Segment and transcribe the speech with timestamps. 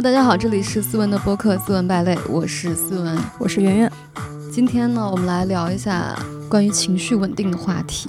[0.00, 3.92] Hello，大家好，这里是思文的播客《思文败类》，我是思文，我是圆圆。
[4.50, 6.18] 今天呢，我们来聊一下
[6.48, 8.08] 关于情绪稳定的话题。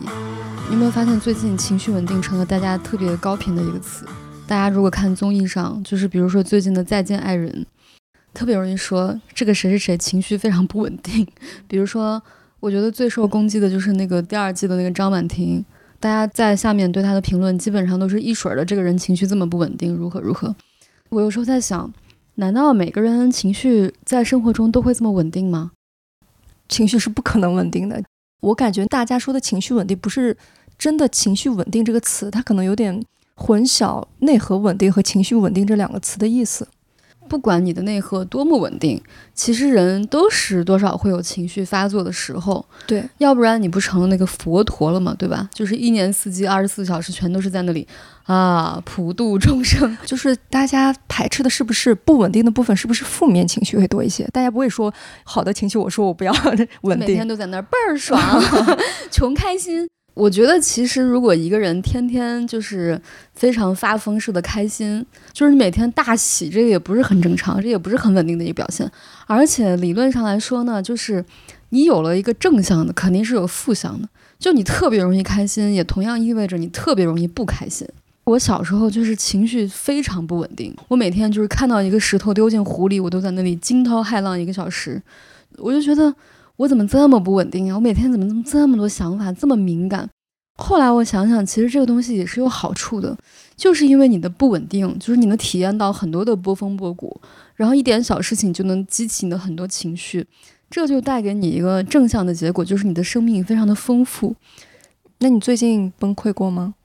[0.69, 4.05] 你有没有发现，最近情绪稳定成了大家特别高频的一个词？
[4.47, 7.51] 大家如果看综艺上，就是比如说最近的《再见爱人》，
[8.33, 11.27] 特别容易说这个谁谁谁情绪非常不稳定。
[11.67, 12.23] 比如说，
[12.61, 15.65] 我觉得最受攻击的就是那个第二季的那个张婉婷，
[15.99, 20.55] 大家在下面对她的评论基本上都是一水儿的，这个人情绪这么不稳定，如何如何。
[21.11, 21.91] 我有时候在想，
[22.35, 25.71] 难道每个人情绪在生活中都会这么稳定吗？
[26.69, 28.01] 情绪是不可能稳定的。
[28.39, 30.37] 我感觉大家说的情绪稳定，不是
[30.77, 33.03] 真的情绪稳定这个词，它可能有点
[33.35, 36.65] 混淆内核稳定和情绪稳定这两个词的意思。
[37.31, 39.01] 不管你的内核多么稳定，
[39.33, 42.65] 其实人都是多少会有情绪发作的时候。
[42.85, 45.15] 对，要不然你不成了那个佛陀了吗？
[45.17, 45.49] 对吧？
[45.53, 47.87] 就是一年四季二十四小时全都是在那里
[48.25, 49.97] 啊，普度众生。
[50.05, 52.75] 就是大家排斥的是不是不稳定的部分？
[52.75, 54.27] 是不是负面情绪会多一些？
[54.33, 56.33] 大家不会说好的情绪，我说我不要
[56.83, 58.19] 稳定，每天都在那儿倍儿爽，
[59.09, 59.87] 穷开心。
[60.13, 63.01] 我觉得其实，如果一个人天天就是
[63.33, 68.89] 非常发疯似的开心，就是你每天大喜，这个也不是很正常，这也不是很稳定的一个表现。
[69.25, 71.23] 而且理论上来说呢，就是
[71.69, 74.09] 你有了一个正向的，肯定是有负向的。
[74.37, 77.87] 就你特别容易开心，也同样意味着你特别容易不开心。
[78.25, 85.01] 我小时候就是情绪非常不稳定，我每天就是看到一个石头丢进湖里，我都在那里惊涛骇浪一个小时，
[85.57, 86.13] 我就觉得。
[86.61, 87.73] 我怎么这么不稳定呀？
[87.73, 90.07] 我每天怎么这么这么多想法，这么敏感？
[90.57, 93.17] 后来我想想，其实这个东西也是有好处的，
[93.55, 97.19] 就是因为你的不稳定，就是你能体验到很多的波峰波谷，
[97.55, 100.27] 然后一点小事情就能激起你的很多情绪，
[100.69, 104.35] 这就带给你一个正向的结果，就是你的生命非常的丰富。
[105.17, 106.75] 那你最近崩溃过吗？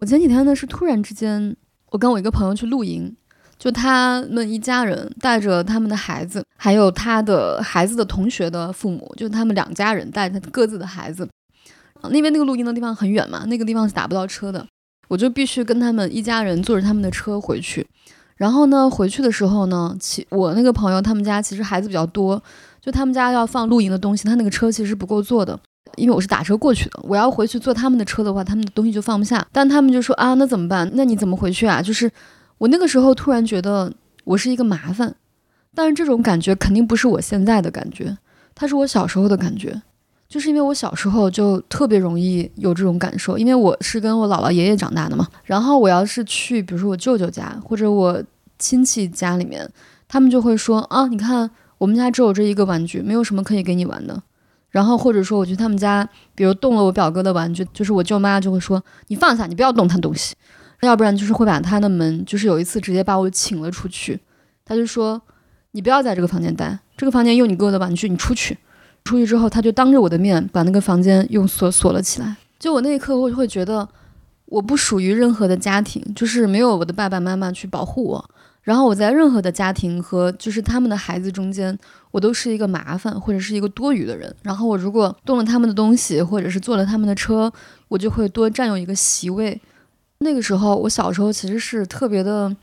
[0.00, 1.54] 我前几天呢是突然之间，
[1.90, 3.14] 我跟我一个朋友去露营。
[3.60, 11.28] 就他们一家人带着他们的孩子，还有他的孩子的同学的父母，就他们两家人带着各自的孩子。
[12.04, 14.66] 那边那个露营的地方很远嘛，那个地方是打不到车的，
[15.08, 17.86] 我就必须跟他们一家人坐着他们的车回去。
[18.36, 22.42] 然后呢，回去的时候呢，其我那个朋友他们家其实孩子比较多，
[22.80, 25.60] 就他们家要放露营的东西，他那个车其实是不够坐的，
[25.96, 26.98] 因为我是打车过去的。
[27.02, 29.46] 我要回去坐他们的车的话，他们的东西就放不下。
[29.52, 30.90] 但他们就说啊，那怎么办？
[30.94, 31.82] 那你怎么回去啊？
[31.82, 32.10] 就是。
[32.60, 33.90] 我那个时候突然觉得
[34.22, 35.14] 我是一个麻烦，
[35.74, 38.18] 但是这种感觉肯定不是我现在的感觉，
[38.54, 39.80] 它是我小时候的感觉，
[40.28, 45.26] 就是因为我小时候就特别容易有这种感受，因为我是跟我姥姥爷爷长大的嘛。
[45.42, 48.22] 然后我要是去，比如说我舅舅家或者我
[48.58, 49.66] 亲戚家里面，
[50.06, 54.22] 他们就会说啊，你看我们家只有这一个玩具，没有什么可以给你玩的。
[54.68, 60.36] 然后或者说我去他们家，比如动了我表哥的玩具，就是我舅妈就会说你放下，你不要动他东西。
[60.86, 64.18] 要不然就是会把他的门，就是有一次直接把我请了出去。
[64.64, 65.20] 他就说
[65.72, 68.56] ：“你不要在这个房间待，这个房间用你哥的玩具，你出去。”
[69.04, 72.36] 出去之后，他就当着我的面把那个房间用锁锁了起来。
[72.58, 73.88] 就我那一刻，我就会觉得
[74.44, 78.30] 我不属于任何的家庭，就是没有我的爸爸妈妈去保护我。
[78.62, 81.76] 然后我在任何的家庭和就是他们的孩子中间，
[82.10, 84.32] 我都是一个麻烦或者是一个多余的人。
[84.42, 87.50] 然后我如果动了他们的东西，或者是坐了他们的车，
[87.88, 89.58] 我就会多占用一个席位。
[90.22, 92.54] 那个时候，我小时候其实是特别的，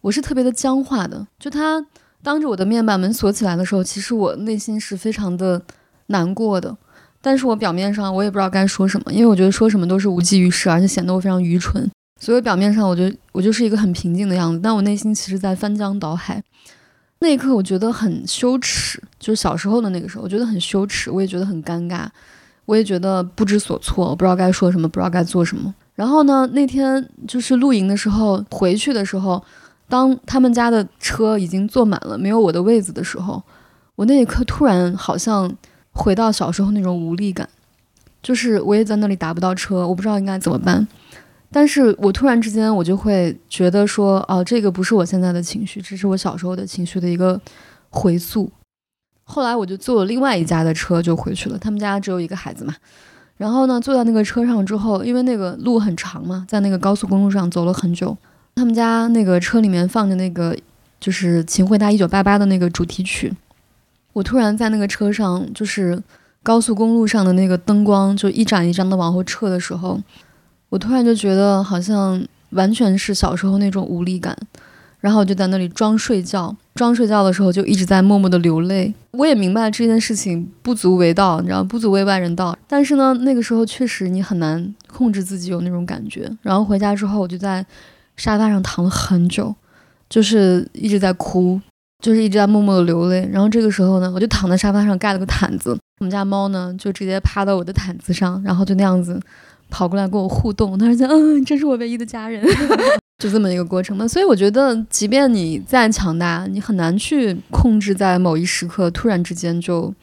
[0.00, 1.26] 我是特别的僵化的。
[1.38, 1.84] 就他
[2.22, 5.60] 当着我的面把门锁起来的时候，其实我内心是非常的
[6.06, 6.74] 难过的。
[7.20, 11.88] 但是我表面上我也不知道该说什么，因为我觉得说什么都是无济于事，而且显得我非常愚蠢。
[12.18, 16.42] 所以表面上我觉得我就是一个很平静的样子，但我内心其实在翻江倒海。
[17.18, 22.06] 那一刻我觉得很羞耻，就是小时候的那个时候，我觉得很羞耻，我也觉得很尴尬，
[22.64, 25.74] 我也觉得不知所措，我不知道该说什么，不知道该做什么。
[26.02, 26.44] 然后呢？
[26.48, 29.40] 那天就是露营的时候，回去的时候，
[29.88, 33.40] 当他们家的车已经坐满了，没有我的位子的时候，
[33.94, 35.48] 我那一刻突然好像
[35.92, 37.48] 回到小时候那种无力感，
[38.20, 40.84] 就是我也在那里打不到车，我不知道应该怎么办。
[41.52, 47.40] 但是我突然之间，我就会觉得说，哦，这个不是我现在的情绪，这是我小时候的情绪的一个
[47.90, 48.50] 回溯。
[49.22, 52.74] 后来我就坐了另外一家的车就回去了，他们家只有一个孩子嘛。
[53.36, 58.16] 然后呢，坐在那个车上之后，因为那个路很长嘛，在那个高速公路上走了很久。
[58.54, 60.56] 他们家那个车里面放着那个
[61.00, 63.34] 就是《请回答一九八八》的那个主题曲。
[64.12, 66.00] 我突然在那个车上，就是
[66.42, 69.98] 高速公路上的那个灯光就一盏一盏的往后撤的时候，
[70.68, 74.36] 我突然就觉得好像完全是小时候那种无力感。
[75.02, 78.94] 然后我就在那里装睡觉，装睡觉的时候就一直在默默的流泪。
[79.10, 82.56] 我也明白这件事情不足为道，你知道，不足为外人道。
[82.68, 86.30] 但是呢，那个时候确实你很难控制自己有那种感觉。
[86.40, 87.66] 然后回家之后，我就在
[88.16, 89.52] 沙发上躺了很久，
[90.08, 91.60] 就是一直在哭，
[92.00, 93.28] 就是一直在默默的流泪。
[93.32, 99.20] 然后这个时候呢，我就躺在沙发上盖了个毯子，我们家猫呢就直接趴到我的毯子上，然后就那样子
[99.68, 100.78] 跑过来跟我互动。
[100.78, 102.40] 它说：“嗯，这是我唯一的家人。”
[103.22, 104.08] 就这么一个过程嘛。
[104.08, 109.94] 所以我觉得，即便你再强大，你很难去控制在某一时刻突然之间就。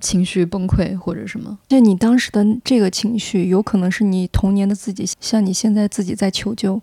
[0.00, 1.56] 情绪崩溃或者什么？
[1.66, 6.78] 就你当时的这个情绪，有可能是你童年的自己像你现在自己在求救。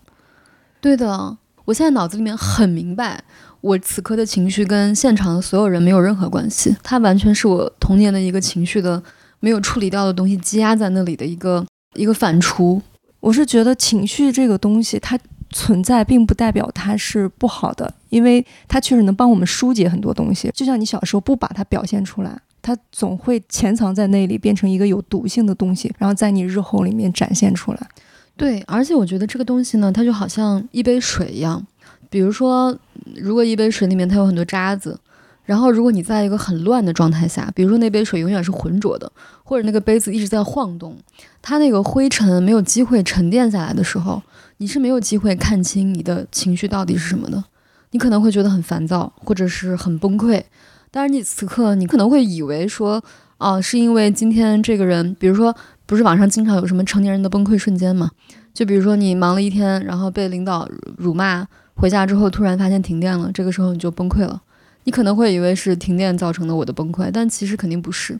[0.80, 3.22] 对的，我现在脑子里面很明白，
[3.60, 9.00] 我此刻的情绪跟现场的所有人没有任何关系，它完全是我童年的一个情绪的
[9.38, 12.80] 没有处理掉的东西积压在那里的一个一个反刍。
[13.20, 15.16] 我是觉得情绪这个东西，它
[15.52, 20.50] 存在并不代表它是不好的，因为它确实能帮我们疏解很多东西。
[20.54, 22.40] 就像你小时候不把它表现出来。
[22.64, 27.88] 它总会潜藏在那里，变成一个有毒性的东西，然后在你日后里面展现出来。
[28.36, 31.66] 对，而且我觉得这个东西呢，它就好像一杯水一样。
[32.08, 32.72] 比如说，
[33.16, 34.96] 如果一杯水里面它有很多渣子，
[35.44, 39.10] 然后如果你在一个很乱的状态下，比如说那杯水永远是浑浊的，
[39.42, 40.96] 或者那个杯子一直在晃动，
[41.42, 44.22] 它那个灰尘没有机会沉淀下来的时候，
[44.62, 47.42] 你是没有机会看清你的情绪到底是什么的。
[47.90, 50.40] 你可能会觉得很烦躁，或者是很崩溃。
[50.88, 53.02] 但是你此刻，你可能会以为说，
[53.38, 55.52] 哦，是因为今天这个人，比如说，
[55.84, 58.12] 不是网上经常有什么成年人的崩溃瞬间嘛？
[58.54, 61.44] 就比如说你忙了一天，然后被领导辱骂，
[61.74, 64.40] 回家之后突然发现停电了，这个时候你就崩溃了。
[64.84, 68.16] 你可能会以为是停电造成的我的崩溃，但其实肯定不是。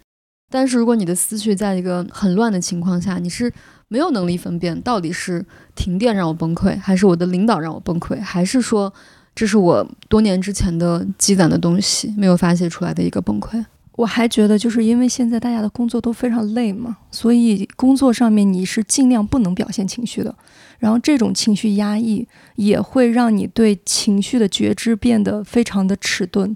[0.51, 3.51] 但是如果你的思绪在一个很乱的情况下，你是
[3.93, 5.45] 没有能力分辨到底是
[5.75, 8.91] 停电让我崩溃，还是我的领导让我崩溃，还是说。
[9.35, 13.65] 这是我多年之前的积攒的东西，没有发泄出来的一个崩溃。
[13.93, 20.35] 我还觉得，就是因为现在大家的工作都非常累嘛，所以工作上面你是尽量不能表现情绪的。
[20.79, 26.55] 然后这种情绪压抑也会让你对情绪的觉知变得非常的迟钝。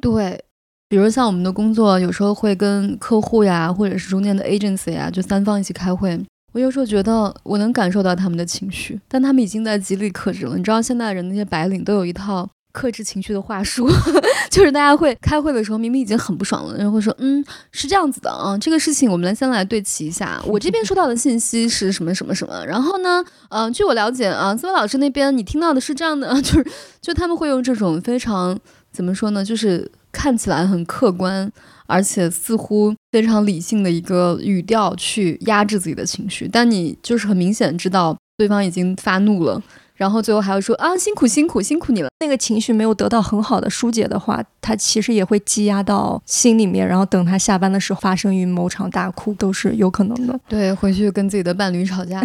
[0.00, 0.42] 对，
[0.88, 6.20] 比如像我们的工作，有时候会跟客户呀，或者是中间的 agency 呀，就三方一起开会。
[6.56, 10.56] 我有时候觉得我能感受到他们的情绪，但他们已经在极力克制了。
[10.56, 13.86] 你知道，现在人那些白领都有一套克制情绪的话术，
[14.50, 20.42] 就是大家会开会的时候，明明已经很不爽了，然后会说：“嗯，是这样子的啊，这个事情我们来先来对齐一下。
[20.46, 22.64] 我这边收到的信息是什么什么什么。
[22.64, 26.66] 然后呢，嗯，据我了解啊，思维老师那边你听到的是这样的， 就是
[27.02, 28.58] 就他们会用这种非常
[28.90, 31.52] 怎么说呢，就是看起来很客观。”
[31.86, 39.62] 而且似乎非常理性的一个语调去压制自己的情绪，但你就是很明显知道对方已经发怒了，
[39.96, 42.08] 然后最后还要说啊辛苦辛苦辛苦你了。
[42.20, 50.38] 那个情绪没有得到很好的疏解的话，他其实也会积压到心里面，然后等他下班的时候发生于某场大哭都是有可能的。
[50.48, 52.22] 对，回去跟自己的伴侣吵架。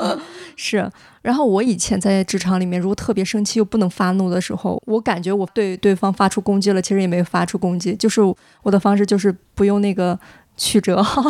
[0.56, 0.90] 是，
[1.20, 8.20] 然后我以前在职场里面，如果特别生气又不能发怒的时候，我感觉我对对方发出攻击了，其实也没有发出攻击，就是
[8.62, 10.18] 我的方式就是不用那个
[10.56, 11.22] 曲折号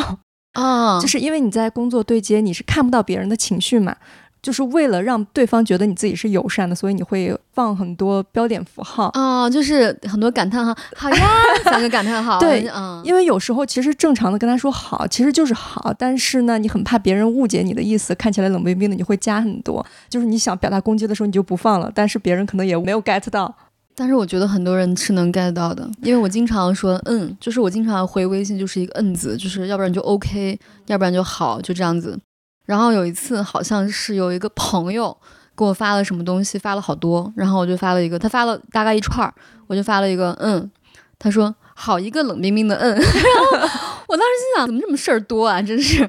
[0.52, 3.96] 啊， 就是因为你在工作对接，你是看不到别人的情绪嘛。
[4.46, 11.28] 就是为了让对方觉得你自己是友善的，所以你会放很多标点符号啊，就是很多感叹号，好呀，
[11.64, 12.38] 三个感叹号。
[12.40, 12.64] 对，
[13.02, 19.84] 因为有时候其实正常的跟他说好，其实就是好，但是呢，你很怕别人误解你的意思，看起来冷冰冰的，你会加很多。
[20.08, 23.52] 就是你想表达攻击的时候，你就不放了，但是别人可能也没有 get 到。
[23.96, 32.16] 但是我觉得很多人是能 get 到的，因为我经常说嗯，就是我经常回微信就是一个嗯字，就是要不然就 OK，要不然就好，就这样子。
[32.66, 35.16] 然后有一次，好像是有一个朋友
[35.56, 39.32] 给我发了什么东西，发了好多，然后我就发了一个，他发了大概一串儿，
[39.66, 40.70] 我就发了一个嗯，
[41.18, 43.68] 他说好一个冷冰冰的嗯， 然后
[44.08, 46.08] 我当时心想，怎么这么事儿多啊，真是，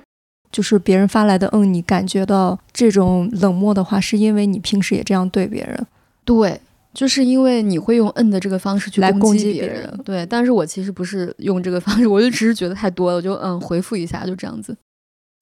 [0.52, 5.86] 就是别人发来的嗯，你感觉到这种冷漠的话，是因为你平时也这样对别人，
[6.26, 6.60] 对，
[6.94, 14.76] 就是因为你会用嗯的这个方式去来攻击别人，对，但是我其实不是用这个方式，我就只是觉得太多了，我就嗯回复一下，就这样子。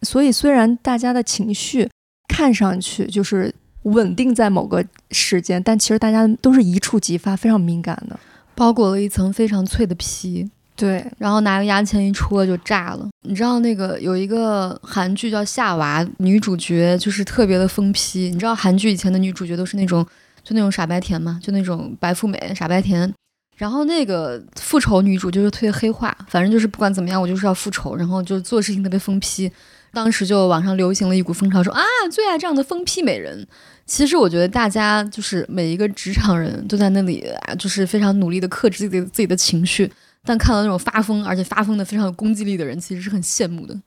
[0.01, 1.89] 所以，虽然大家的情绪
[2.27, 8.19] 看上去就是稳定在某个时间，但其实大家都是一触即发，非常敏感的，
[8.53, 10.49] 包裹了一层非常脆的皮。
[10.75, 13.07] 对，然后拿个牙签一戳就炸了。
[13.21, 18.29] 你知道那个有一个韩剧叫《夏娃》，女主角就是特别的疯批。
[18.29, 20.05] 你知道韩剧以前的女主角都是那种
[20.43, 23.11] 就那种傻白甜嘛，就那种白富美傻白甜。
[23.55, 29.49] 然后那个复仇女主就是特别黑化，反正就是不管怎么样，我就是要复仇，然后就做事情特别疯批。
[29.95, 33.47] 当时就网上流行了一股风潮，说啊，最爱这样的疯批美人。
[33.87, 39.89] 其实我觉得大家就是每一个职场人都在那里啊，就是非常努力的克制自己的自己的情绪。
[40.23, 43.79] 但看到那种发疯而且发疯的非常有攻击力的人，其实是很羡慕的。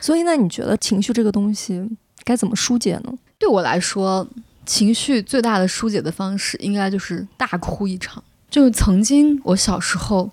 [0.00, 1.86] 所以呢，你觉得情绪这个东西
[2.24, 3.12] 该怎么疏解呢？
[3.38, 4.26] 对我来说，
[4.64, 8.24] 情绪最大的疏解的方式，应该就是大哭一场。
[8.50, 10.30] 就是曾经我小时候，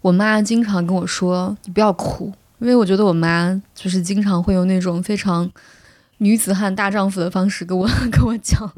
[0.00, 5.50] 我妈经常跟我说：“你不要哭。”因为我觉得我妈就是经常会用那种非常
[6.18, 8.72] 女子汉大丈夫的方式跟我跟我讲，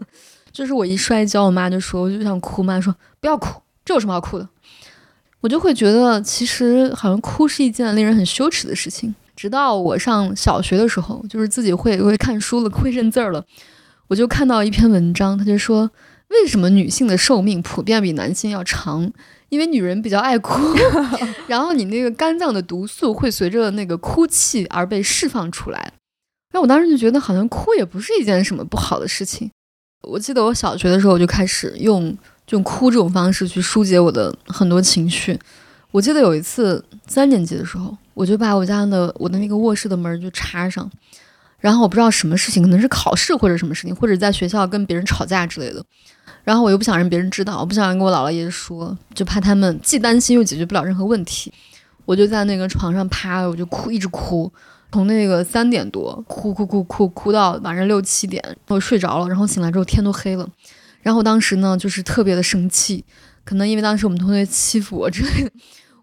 [0.51, 4.49] 就是我一摔跤，我妈就说我就想哭，妈说不要哭，这有什么好哭的？
[5.41, 9.15] 我就会觉得其实好像哭是一件令人很羞耻的事情。
[9.37, 13.45] 直到我上小学的时候，就是自己会会看书了，会认字儿了，
[14.09, 15.89] 我就看到一篇文章，他就说
[16.31, 19.13] 为什么女性的寿命普遍比男性要长？
[19.49, 20.61] 因为女人比较爱哭，
[21.47, 25.93] 然后你那个肝脏的毒素会随着那个哭泣而被释放出来。
[26.53, 29.51] 那我当时就觉得好像哭也不是一件什么不好的事情。
[30.03, 32.17] 我记得我小学的时候就开始用
[32.51, 35.39] 用哭这种方式去疏解我的很多情绪。
[35.91, 40.91] 我记得有一次三年级的时候，我就把我家的我的那个卧室的门就插上，
[41.61, 45.85] 然后我不知道什么事情，可能是考试或者什么事情，或者在学校跟别人吵架之类的。
[46.45, 51.53] 然后我又不想让别人知道，我不想跟我姥姥爷说，就怕他们既担心又解决不了任何问题。
[52.05, 54.51] 我就在那个床上趴，我就哭，一直哭，
[54.91, 59.29] 从那个三点多哭哭哭哭哭到晚上六七点，我睡着了。
[59.29, 60.49] 然后醒来之后天都黑了。
[61.03, 63.05] 然后当时呢就是特别的生气，
[63.45, 65.51] 可能因为当时我们同学欺负我之类的。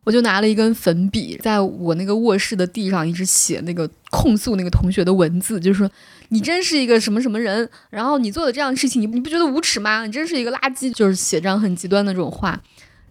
[0.06, 5.90] 我就拿了一根粉笔，在我那个卧室的地上一直写那个控诉那个同学的文字，就是说
[6.30, 10.06] 你真是一个什么什么人，然后你做的这样的事情，你你不觉得无耻吗？
[10.06, 12.62] 你真是一个垃圾，就是写这样很极端的这种话。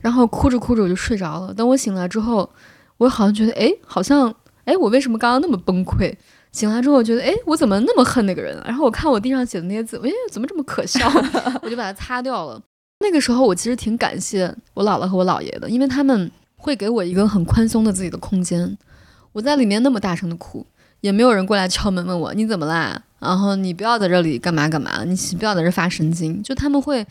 [0.00, 1.52] 然后哭着哭着我就睡着了。
[1.52, 2.48] 等我醒来之后，
[2.98, 4.32] 我好像觉得，哎，好像，
[4.64, 6.14] 哎，我为什么刚刚那么崩溃？
[6.52, 8.56] 醒来之后，我觉得，哎，我怎么那么恨那个人？
[8.64, 11.10] 然后我看我地上写的那些字，哎，怎么这么可笑？
[11.60, 12.62] 我就把它擦掉了。
[13.00, 16.30] 那个时候，我其实挺感谢我姥姥和我姥爷的，因为他们。
[16.64, 18.78] 会给我一个很宽松的自己的空间，
[19.33, 20.66] 我在里面那么大声的哭，
[21.02, 27.06] 也没有人过来敲门问我你怎么啦，然后你不要在这里干嘛干嘛，你不要在这发神经，就他们会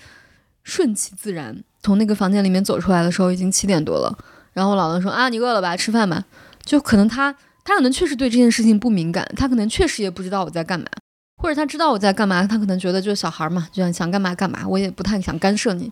[0.64, 1.64] 顺其自然。
[1.84, 4.18] 从那个房间里面走出来的时候已经七点多了，
[4.54, 6.26] 然后我姥姥说啊你饿了吧，吃饭吧。
[6.64, 7.32] 就可能他
[7.64, 10.88] 他可能确实对这件事情不敏感，他可能确实也不知道我在干嘛，
[11.40, 15.92] 或者他知道我在干嘛，他可能觉得就是小孩嘛，就想想干嘛干嘛，我也不太想干涉你。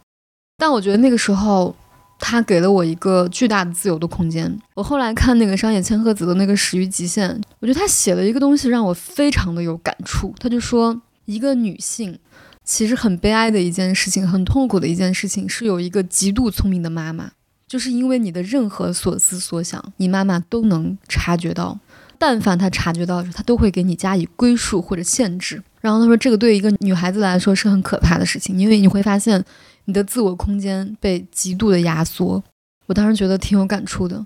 [0.58, 1.76] 但我觉得那个时候。
[2.24, 4.56] 他给了我一个巨大的自由的空间。
[4.76, 10.34] 我后来看那个商野千鹤子的那个《始于极限》，我觉得他写了一个东西让我非常的有感触。
[10.40, 12.18] 他就说，一个女性
[12.64, 17.32] 其实很悲哀的一件事情，很痛苦的一件事情，是有一个极度聪明的妈妈，
[17.68, 21.80] 就是因为你的任何所思所想，你妈妈都能察觉到。
[22.20, 25.62] 但凡她察觉到的时候，她都会给你加以归属或者限制。
[25.82, 29.44] 然后他说，这个对一个女孩子来说是很可怕的事情，因为你会发现。
[29.86, 32.44] 你的自我空间被极度的压缩，
[32.86, 34.26] 我当时觉得挺有感触的。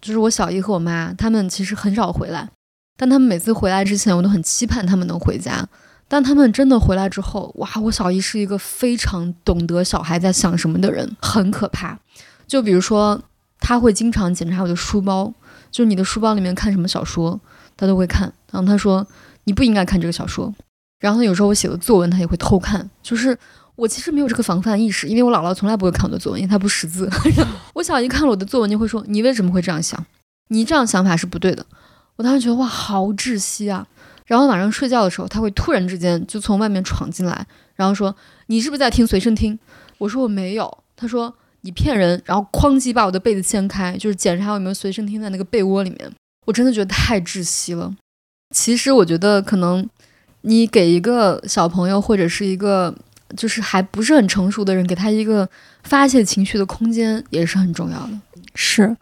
[0.00, 2.48] 就是我小姨和我妈，他们其实很少回来，
[2.96, 5.66] 但他们每次回来之前，我都很期盼他们能回家。
[6.06, 11.98] 但他们真的回来之后，哇，我小姨是一个非常懂得小孩在想什么的人，很可怕。
[12.46, 13.20] 就比如说，
[13.60, 15.32] 他会经常检查我的书包，
[15.70, 17.38] 就是你的书包里面看什么小说，
[17.76, 18.32] 他都会看。
[18.50, 19.06] 然后他说
[19.44, 20.54] 你不应该看这个小说。
[21.00, 23.38] 然后有时候我写的作文，他也会偷看，就是。
[23.78, 27.08] 我其实没有这个防范意识，因为我姥姥从来不会看我的作文，因为她不识字。
[27.74, 30.04] 我小姨看了我的作文，就会说：“你为什么会这样想？
[30.48, 31.64] 你这样想法是不对的。”
[32.16, 33.86] 我当时觉得哇，好窒息啊！
[34.26, 38.16] 然后晚上睡觉的时候，他会突然之间就从外面闯进来，然后说
[38.48, 39.56] ：“你是不是在听随身听？”
[39.98, 41.32] 我说：“我没有。”他说
[41.62, 46.12] ：“你骗人！”然后哐叽把我的被子掀开，就是检查有没有随身听在那个被窝里面。
[46.46, 47.94] 我真的觉得太窒息了。
[48.52, 49.88] 其实我觉得可能
[50.40, 52.92] 你给一个小朋友或者是一个。
[53.36, 55.48] 就是还不是很成熟的人，给他一个
[55.82, 58.10] 发泄情绪的空间也是很重要的。
[58.54, 58.96] 是，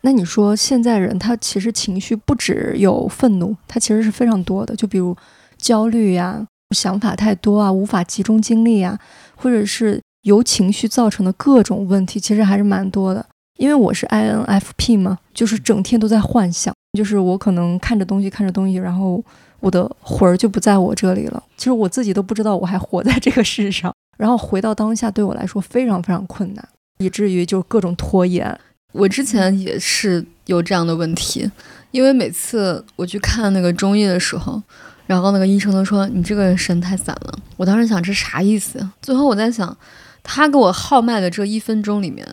[0.00, 4.74] 那你说现在人他其实情绪不只有愤怒，他其实是非常多的。
[4.74, 5.16] 就比如
[5.56, 8.98] 焦虑呀，想法太多啊，无法集中精力啊，
[9.36, 13.24] 或者是由情绪造成的各种问题，其实还是蛮多的。
[13.58, 19.22] 因为我是 INFP 嘛，就是整天都在幻想，就是我可能看着东西看着东西，然后。
[19.60, 23.94] 我的魂儿就不在我这里了，其实我自己都不知道我还活在这个世上。
[24.18, 28.58] 然后回到当下对我来说非常非常困难，以至于就各种拖延。
[28.92, 31.50] 我之前也是有这样的问题，
[31.90, 34.62] 因为每次我去看那个中医的时候，
[35.06, 37.38] 然后那个医生都说你这个神太散了。
[37.56, 38.86] 我当时想这啥意思？
[39.00, 39.74] 最后我在想，
[40.22, 42.26] 他给我号脉的这一分钟里面，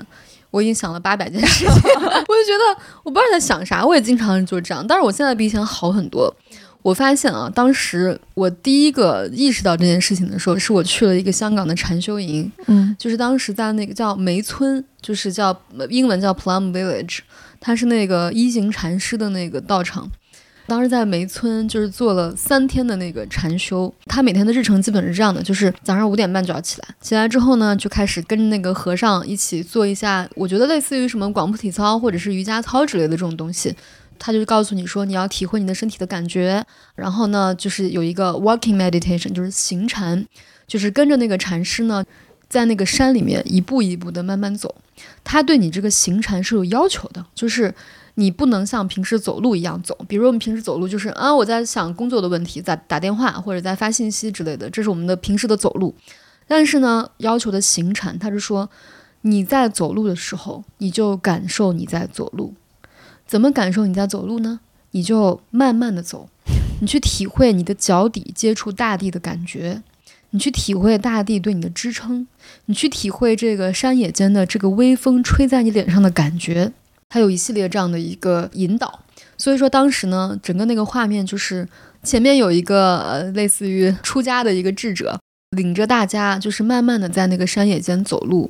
[0.51, 3.86] 我已经想了八百件事情， 我就觉得我不知道在想啥。
[3.86, 6.36] 我也经常就是这样，但是我现在比以前好很多。
[6.88, 15.53] 我发现啊，当时我第一个意识到这件事情的时候，是我去了一个香港的禅修营，嗯，就是当时在那个叫梅村，就是叫
[15.89, 17.20] 英文叫 Plum Village，
[17.60, 20.10] 它是那个一行禅师的那个道场。
[20.65, 33.75] 当时在梅村就是做了三天的那个禅修，他每天的日程基本是这样的，就是早上五点半就要起来，起来之后呢就开始跟那个和尚一起做一下，我觉得类似于什么广播体操或者是瑜伽操之类的这种东西。
[34.19, 40.25] 他就告诉你说你要体会你的身体的感觉，然后呢就是有一个 walking meditation，就是行禅，
[40.67, 42.03] 就是跟着那个禅师呢
[42.50, 44.75] 在那个山里面一步一步的慢慢走。
[45.24, 47.74] 他对你这个行禅是有要求的，就是。
[48.19, 55.93] 你不能像平时走路一样走，比如我们平时走路就是啊，我在想工作的问题，在打电话或者在发信息之类的，这是我们的平时的走路。
[56.47, 58.67] 但是呢，要求的行禅，他是说
[59.21, 62.55] 你在走路的时候，你就感受你在走路。
[63.27, 64.62] 怎么感受你在走路呢？
[64.91, 66.29] 你就慢慢的走，
[66.79, 69.84] 你去体会你的脚底接触大地的感觉，
[70.29, 72.25] 你去体会大地对你的支撑，
[72.65, 76.72] 你去体会这个山野间的这个微风吹在你脸上的感觉。
[77.10, 79.01] 它有一系列这样的一个引导，
[79.38, 81.67] 所以说当时呢，整个那个画面就是
[82.03, 85.19] 前面有一个呃类似于出家的一个智者，
[85.51, 88.50] 领着大家就是慢慢的在那个山野间走路，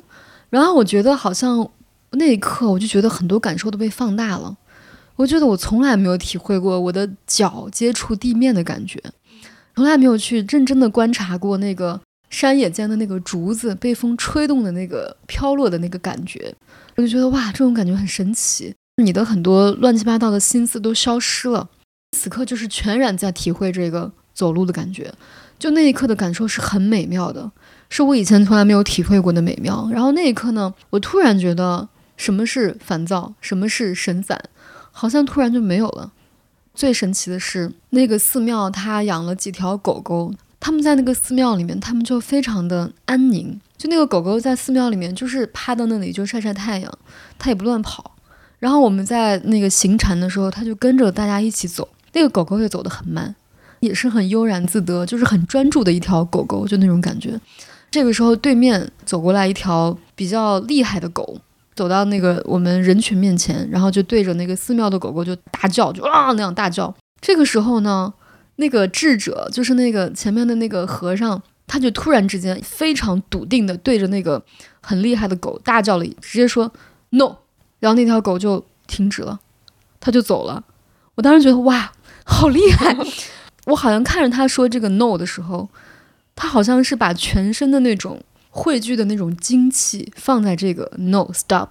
[0.50, 1.68] 然后我觉得好像
[2.12, 4.56] 那一刻我就觉得很多感受都被放大了，
[5.18, 9.02] 我觉得我从来没有体会过我的脚接触地面的感觉，
[9.74, 16.54] 从来没有去认真的观察过那个山野间的那个竹子被风吹动的那个飘落的那个感觉。
[16.94, 18.72] 我就觉得哇，这种感觉很神奇，
[19.02, 21.68] 你的很多乱七八糟的心思都消失了，
[22.16, 25.12] 此刻就是全然在体会这个走路的感觉，
[25.58, 27.50] 就那一刻的感受是很美妙的，
[27.90, 29.90] 是我以前从来没有体会过的美妙。
[29.92, 34.40] 然后那一刻呢，我突然觉得什么是烦躁，什么是神散，
[34.98, 36.10] 好像突然就没有了。
[36.74, 43.60] 最神奇的是，那个寺庙它养了几条狗狗，他们在那个寺庙里面，他们就非常的安宁。
[43.76, 46.98] 就那个狗狗在寺庙里面，就是趴到那里就晒晒太阳，
[47.38, 48.16] 它也不乱跑。
[48.58, 51.88] 然后我们在那个行禅的时候，它就跟着大家一起走。
[52.12, 53.32] 那个狗狗也走得很慢，
[53.78, 57.40] 也是很悠然自得，就是很专注的一条狗狗，就那种感觉。
[57.88, 61.40] 这个时候，对面走过来一条比较厉害的狗，
[61.78, 66.92] 走到那个我们人群面前，然后就对着那个寺庙的狗狗就大叫，就啊那样大叫。
[67.20, 68.12] 这个时候呢，
[68.56, 71.40] 那个智者就是那个前面的那个和尚。
[71.70, 74.42] 他就突然之间非常笃定的对着那个
[74.80, 76.72] 很厉害的狗大叫了，直接说
[77.10, 77.36] “no”，
[77.78, 79.38] 然后那条狗就停止了，
[80.00, 80.64] 他就走了。
[81.16, 81.92] 我当时觉得哇，
[82.24, 82.96] 好厉害！
[83.68, 85.68] 我好像看着他说这个 “no” 的时候，
[86.34, 88.18] 他好像是把全身的那种
[88.50, 91.68] 汇聚的那种精气放在这个 “no stop”。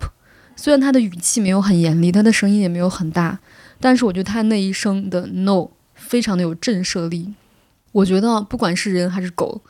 [0.56, 3.40] 虽然他的语气没有很严厉，他的声音也没有很大，
[3.80, 7.34] 但是我觉得他那一声的 “no” 非常的有震慑力。
[7.92, 9.62] 我觉得不管是人还是狗，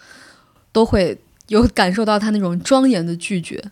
[0.71, 3.63] 都会有感受到他那种庄严的拒绝。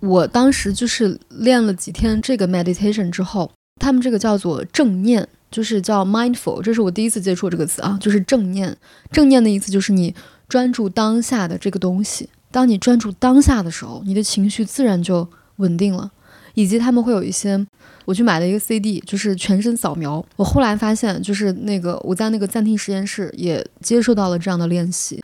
[0.00, 8.76] 我当时就是练了几天这个 meditation 之后，他们这个叫做正念，就是叫 mindful，这是我第一次接触这个词啊，就是正念。
[9.12, 10.14] 正念的意思就是你
[10.48, 12.28] 专注当下的这个东西。
[12.50, 16.10] 当你专注当下的时候，你的情绪自然就稳定了。
[16.54, 17.64] 以及他们会有一些。
[18.06, 20.24] 我去买了一个 CD，就是全身扫描。
[20.34, 25.22] 我后来发现，就是那个我在那个暂停实验室也接受到了这样的练习。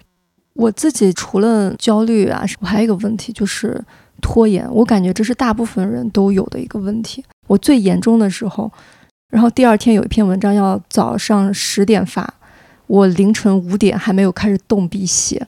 [0.54, 3.82] 我自己除了焦虑啊，我还有一个问题就是
[4.22, 4.68] 拖延。
[4.72, 7.24] 我感觉这是大部分人都有的一个问题。
[7.48, 8.70] 我最严重的时候，
[9.30, 12.34] 然后第二天有一篇文章要早上十点发，
[12.86, 15.44] 我凌晨五点还没有开始动笔写，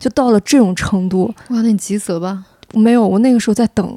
[0.00, 1.32] 就到了这种程度。
[1.50, 2.44] 哇，那你急死了吧？
[2.74, 3.96] 没有，我那个时候在等。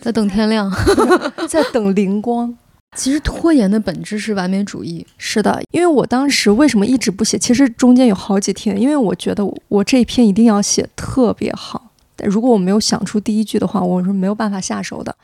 [0.00, 0.70] 在等天亮，
[1.48, 2.52] 在等灵光。
[2.94, 5.06] 其实拖延的本质是完美主义。
[5.16, 7.38] 是的，因为我当时为什么一直不写？
[7.38, 11.90] 其实中间有好几天，因为我觉得我这一篇一定要写特别好。
[12.16, 15.14] 但如果我没有想出第一句的话，我是没有办法下手的。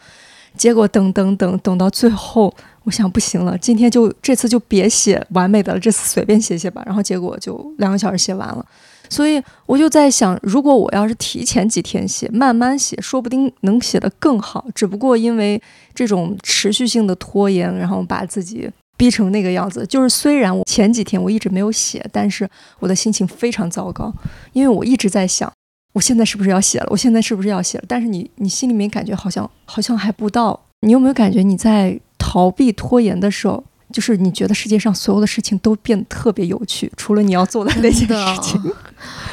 [0.56, 2.54] 结果等等等等到最后，
[2.84, 6.82] 我想不行了，今天就这次就别写完美的了，这次随便写写吧。
[6.86, 8.64] 然后结果就两个小时写完了。
[9.10, 14.64] 所以我就在想，如果我要是提前几天写，慢慢写，说不定能写得更好。
[14.74, 15.60] 只不过因为
[15.92, 19.84] 这种持续性的拖延，然后把自己逼成那个样子。
[19.86, 24.14] 就是虽然我前几天我一直没有写，但是我的心情非常糟糕，
[24.52, 25.52] 因为我一直在想，
[25.92, 26.86] 我现在是不是要写了？
[26.90, 27.84] 我现在是不是要写了？
[27.88, 30.58] 但是你你心里面感觉好像好像还不到。
[30.86, 33.64] 你有没有感觉你在逃避拖延的时候？
[33.92, 38.60] 就是你觉得世界上所有的事情都变得特别有趣，除了你要做的那些事情。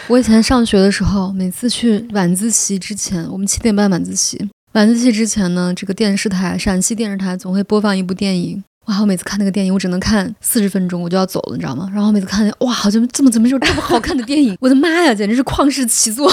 [0.07, 8.63] 我以前上学的时候，每次去晚自习之前，我们七点半晚自习，晚自习之前呢，这个电视台陕西电视台总会播放一部电影。
[8.85, 11.91] 哇，我每次看那个电影，我只能看四十分钟，我就要走了，你知道吗？
[11.93, 14.57] 然后每次看，哇，好像怎么怎么有这么好看的电影？
[14.61, 16.31] 我的妈呀，简直是旷世奇作！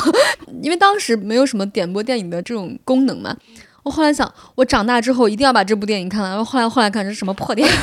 [0.63, 3.37] 因为当时没有什么点播电影的这种功能嘛。
[3.85, 6.31] 我后来想，我长大之后一定要把这部电影看完。
[6.31, 7.75] 然后后来后来看这是什么破电影？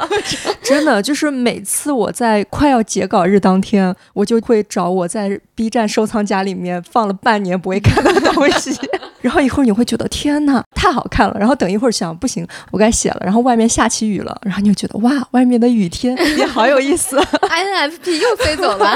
[0.64, 8.74] 真的就是每次我在快要截稿日当天，我就会找我在 B 站收藏夹里面放了半年不会看的东西。
[9.20, 11.36] 然后一会儿你会觉得天呐，太好看了。
[11.38, 13.18] 然后等一会儿想不行，我该写了。
[13.20, 17.16] 然后外面下起雨了，然后你就觉得哇，外面的雨天 也好有意思。
[17.18, 18.90] INFP 又飞走了。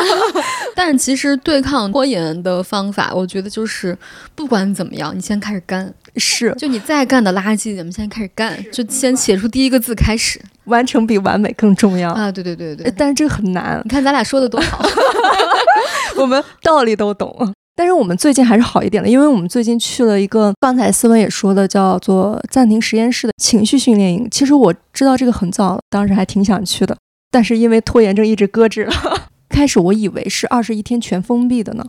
[0.74, 3.96] 但是其实对抗拖延的方法，我觉得就是
[4.34, 5.92] 不管怎么样，你先开始干。
[6.18, 10.40] 是，就你再干的垃圾，咱们现在开始干，就先写出第一个字开始。
[10.64, 12.32] 完成比完美更重要啊！
[12.32, 13.80] 对对对对，但是这个很难。
[13.84, 14.84] 你看咱俩说的多好
[16.18, 17.54] 我们道理都懂。
[17.76, 24.26] 但是我们最近还是好一点了，因为我们最近去了一个刚才思文也说的叫做暂停实验室的情绪训练营。
[24.30, 26.96] 其实我知道这个很早，当时还挺想去的，
[27.30, 28.92] 但是因为拖延症一直搁置了。
[29.48, 31.84] 开始我以为是二十一天全封闭的呢，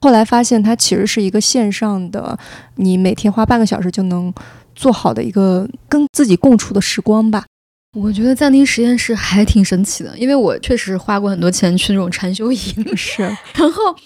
[0.00, 2.38] 后来发现它其实是一个线上的，
[2.76, 4.32] 你每天花半个小时就能
[4.74, 7.44] 做好的一个跟自己共处的时光吧。
[7.96, 13.22] 我觉得暂停实验室还挺神奇的，因为我确实花过很多钱去那种禅修营，是，
[13.54, 13.96] 然后。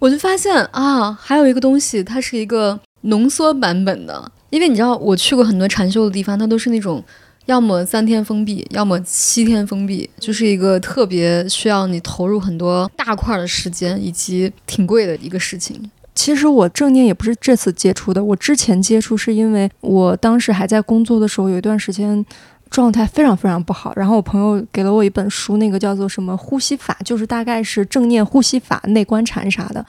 [0.00, 4.30] 我就发现啊，还有一个东西，它是一个浓缩版本的。
[4.50, 7.02] 因为你知道，我去过很多禅修的地方，它都是那种
[7.48, 15.90] 要么三天封闭，要么七天封闭，就是一个特别需要你投入很多大块的时间以及挺贵的一个事情。
[16.14, 22.24] 其实我正念也不是这次接触的，我之前接触是因为我当时还在工作的时候，有一段时间。
[22.70, 29.82] 状态非常非常不好，然后我朋友给了我一本书，那个叫做什么呼吸法，就是大概是正念呼吸法、内观禅啥的。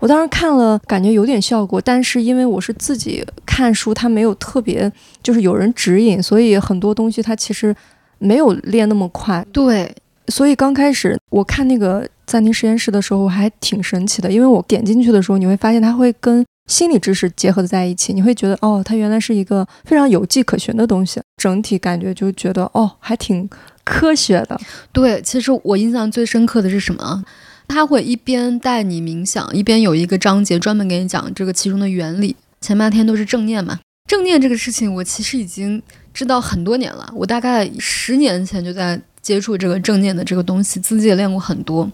[0.00, 4.90] 我当时看了，感觉有点效果，但是因为我是自己看书，它没有特别
[5.22, 7.74] 就是有人指引，所以很多东西它其实
[8.18, 9.44] 没有练那么快。
[9.52, 9.94] 对，
[10.28, 16.44] 所以刚开始我看那个暂停实验室的时候还挺神奇的，因为我点进去的时候，你会发现它会跟。
[16.66, 21.20] 心理知识结合在一起，你会觉得哦，它原来是一个非常有迹可循的东西。
[21.36, 23.46] 整体感觉就觉得哦，还挺
[23.84, 24.58] 科学的。
[24.90, 27.22] 对，其实我印象最深刻的是什么？
[27.68, 32.36] 他会一边带你冥想，一边有一个章节专门给你讲这个其中的原理。
[32.60, 37.12] 前半天都是正念嘛，正念这个事情我其实已经知道很多年了。
[37.14, 41.90] 我大概十年前就在接触这个正念的这个东西，自己也练过很多。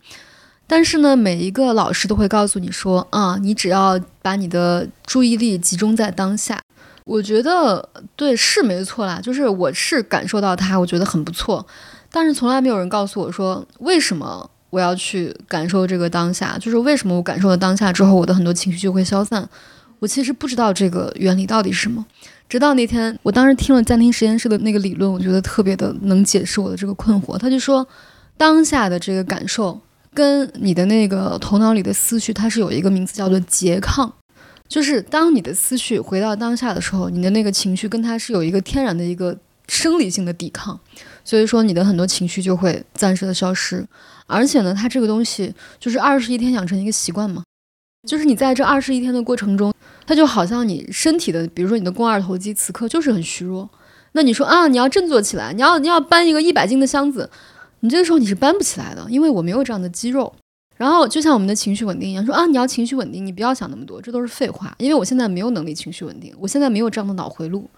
[0.66, 6.60] 但是呢，每一个老师都会告诉你说啊，你只要把你的注意力集中在当下。
[7.04, 11.66] 我觉得对，是没错啦，就是我是感受到它，我觉得很不错。
[12.12, 16.56] 但是从来没有人告诉我说，为什么我要去感受这个当下？
[16.58, 19.48] 就是为什么我感受了当下之后，我的很多情绪就会消散？
[19.98, 22.04] 我其实不知道这个原理到底是什么。
[22.48, 27.36] 直到那天，我当时听了暂停实验室的那个理论，我觉得特别的能解释我的这个困惑。
[27.36, 27.86] 他就说，
[28.36, 29.80] 当下的这个感受。
[30.12, 34.12] 跟你的那个头脑里的思绪，它是有一个名字叫做拮抗，
[34.66, 40.80] 就是当你的思绪回到当下的时候，你的那个情绪跟它是有一个天然的一个生理性的抵抗，
[41.30, 43.86] 所以说你的很多情绪就会暂时的消失。
[44.26, 47.44] 而且呢，它这个东西就是二十一天养成一个习惯嘛，
[48.08, 49.72] 就是你在这二十一天的过程中，
[50.04, 53.70] 它就好像你身体的，比如说你的肱二头肌此刻就是很虚弱，
[54.10, 57.30] 那你说啊，你要振作起来，你要你要搬一个一百斤的箱子。
[57.78, 60.34] 你这个时候你是搬不起来的，因为我没有这样的肌肉。
[60.76, 64.74] 然后就像我们的情绪稳定一样，说啊，你要情绪稳定，你不要想那么多，这都是废话。
[64.78, 67.68] 因为我现在没有能力情绪稳定，我现在没有这样的脑回路，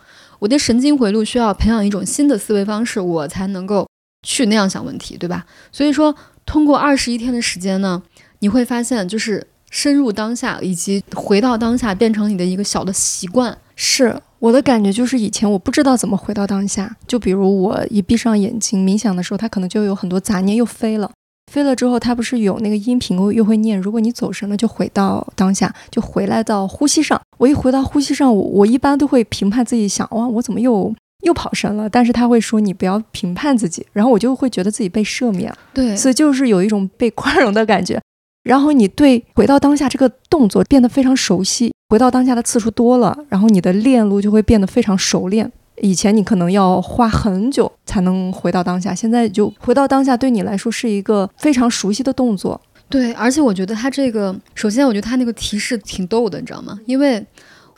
[0.43, 3.87] 我的神经回路需要培养一种新的思维方式，我才能够
[4.27, 5.47] 去那样想问题，对吧？
[5.71, 6.13] 所以说，
[6.45, 8.03] 通过二十一天的时间呢，
[8.41, 13.57] 你会发现，就是深入当下以及回到当下，变成你的一个小的习惯。
[13.77, 16.97] 是我的感觉，就是以前我不知道怎么回到当下。
[17.07, 21.09] 就比如我一闭上眼睛冥想的时候，它可能就有很多杂念又飞了，
[21.53, 23.79] 飞了之后，它不是有那个音频又会念。
[23.79, 27.21] 如果你走神了，就回到当下，就回来到呼吸上。
[27.37, 31.91] 我一回到呼吸上，我我一般都会评判自己，想哇，我怎么又又跑神了？
[31.91, 35.55] 但是他会说你不要评判自己，然后我就会觉得自己被赦免。
[35.75, 38.01] 对，所以就是有一种被宽容的感觉。
[38.45, 41.71] 然后你对回到当下这个动作变得非常熟悉。
[41.91, 45.53] 回到当下的次数多了，然后你的链路就会变得非常熟练。
[45.81, 52.61] 以前你可能要花很久才能回到当下，现在就回到当下对你来说是一个非常熟悉的动作。
[52.89, 56.79] 对，而且我觉得他这个，首先我觉得他那个提示挺逗的，你知道吗？
[56.85, 57.25] 因为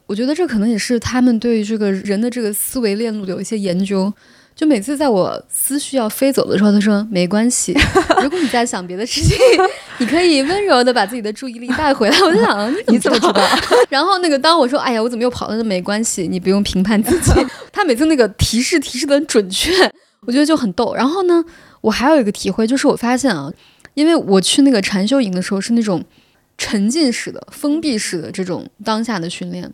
[0.07, 4.13] 我觉得这可能也是他们对这个人的这个思维链路有一些研究。
[4.55, 7.77] 就每次在我思绪要飞走的时候，他说没关系。
[8.23, 9.37] 如果你在想别的事情，
[9.99, 12.17] 你可以温柔的把自己的注意力带回来。
[12.21, 13.43] 我就想你怎么知道？
[13.91, 15.65] 然后那个当我说哎呀我怎么又跑了？
[15.65, 17.33] 没关系，你不用评判自己。
[17.73, 19.73] 他每次那个提示提示的很准确，
[20.21, 20.95] 我觉得就很逗。
[20.95, 21.45] 然后呢，
[21.81, 23.53] 我还有一个体会就是我发现啊，
[23.95, 26.05] 因为我去那个禅修营的时候是那种
[26.57, 29.69] 沉浸式的、封闭式的这种当下的训练。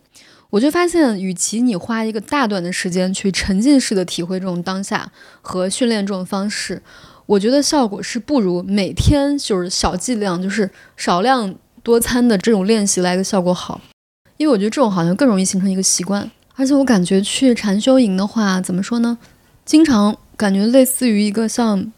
[0.51, 5.11] 我就发现，与其你花一个大段的时间去沉浸式的体会这种当下
[5.41, 6.83] 和训练这种方式，
[7.25, 13.79] 我觉得效果是不如每天就是小剂量，就是少量多餐的这种练习来的效果好。
[14.35, 19.17] 因为我觉得这种好像更容易形成一个习惯，而且我感觉去禅修营的话，怎么说呢？
[19.63, 21.93] 经常感觉类似于一个像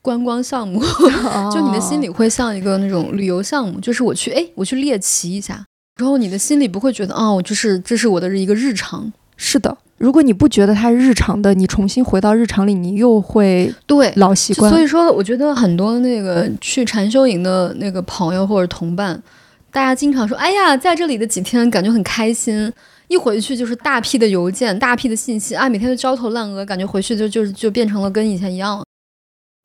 [0.00, 0.80] 观光项目，
[1.52, 5.64] 就你的心里会像一个那种旅游项目，就是我去哎，我去猎奇一下。
[5.96, 9.10] 然后你的心里不会觉得哦，就是这是我的一个日常。
[9.38, 14.70] 是的，如果你不觉得它是日常的，你重新回到日常里，你又会对老习惯。
[14.70, 19.22] 所以说，我觉得很多那个去禅修营的那个朋友或者同伴，
[19.70, 22.72] 大家经常说：“哎呀，在这里的几天感觉很开心，
[23.08, 28.82] 一回去就是大批的邮件、大批的信息啊，每天都焦头烂额，感觉回去就就就变成了跟以前一样。”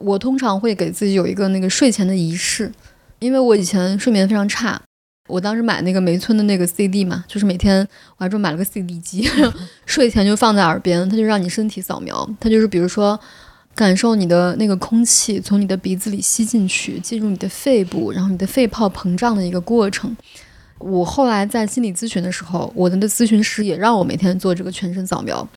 [0.04, 2.72] 我通常会给自己有一个那个睡前的仪式，
[3.20, 4.82] 因为我以前睡眠非常差。
[5.27, 9.29] 我当时买那个梅村的那个 CD 嘛，就是每天我还专门买了个 CD 机，
[9.86, 13.17] 睡前就放在耳边，它就让你身体扫描，它就是比如说
[13.73, 20.15] 感受你的那个空气从你的鼻子里吸进去，进入你的肺部，然后你的肺泡膨胀的一个过程。
[20.79, 25.47] 我后来在心理咨询的时候，我的咨询师也让我每天做这个全身扫描。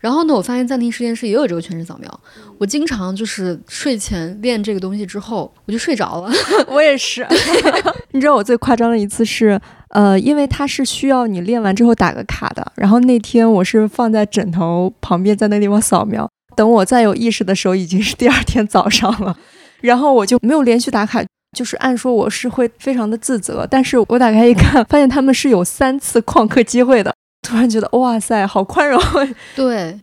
[0.00, 2.20] 然后呢，我发现暂停实验室也有这个全身扫描。
[2.56, 6.32] 我经常就是睡前练这个东西之后，我就睡着了。
[6.68, 7.24] 我也是。
[8.12, 12.72] 你知道我最夸张的一次是，呃，因为它是需要你练完之后打个卡的。
[12.76, 16.28] 然后那天我是放在枕头旁边，在那地方扫描。
[16.56, 19.36] 等我再有意识的时候，已经是第二天早上了。
[19.80, 21.24] 然后我就没有连续打卡，
[21.56, 23.66] 就是按说我是会非常的自责。
[23.70, 27.14] 但是我打开一看，发现他们是有三次旷课机会的。
[27.46, 29.00] 突然觉得哇塞，好宽容。
[29.56, 29.98] 对，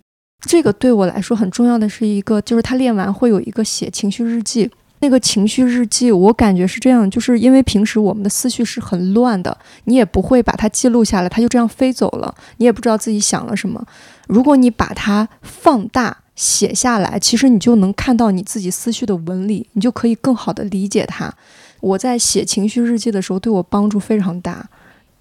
[0.47, 4.71] 这个对我来说很重要的是一个，就是他练完会有一个写情绪日记。
[4.99, 13.85] 那个情绪日记，我感觉是这样，就是因为平时我们的思绪是很乱的，你也不会把它记录下来，它就这样飞走了，你也不知道自己想了什么。
[14.27, 21.33] 如果你把它放大写下来，其实你就能看到你自己思绪的纹理，你就可以更好的理解它。
[21.79, 24.67] 我在写情绪日记的时候，对我帮助非常大。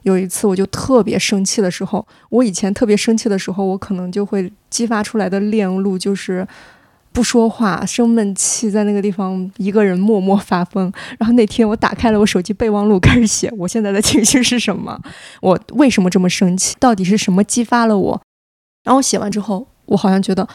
[0.02, 6.46] 有一次，我就特别生气的时候，我以前特别生气的时候，我可能就会激发出来的练路就是
[7.16, 10.92] 不说话、生闷气，在那个地方一个人默默发疯。
[11.18, 15.00] 然后那天我打开了我手机备忘录，开始写我现在的情绪是什么，
[15.40, 18.20] 我为什么这么生气，到底是什么激发了我。
[18.84, 20.46] 然后写完之后，我好像觉得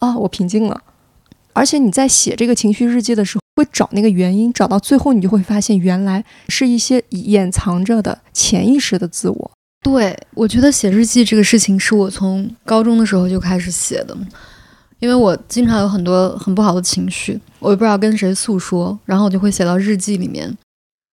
[0.00, 0.82] 啊，我平静了。
[1.52, 9.50] 而且你在写这个情绪日记的时候，会找那个原因，找到最后，你就会发现，原来是一些掩藏着的潜意识的自我。
[9.84, 14.18] 对我觉得写日记这个事情，是我从高中的时候就开始写的，
[15.00, 20.56] 因为我经常有很多很不好的情绪，我也不知道跟谁诉说，然后我就会写到日记里面。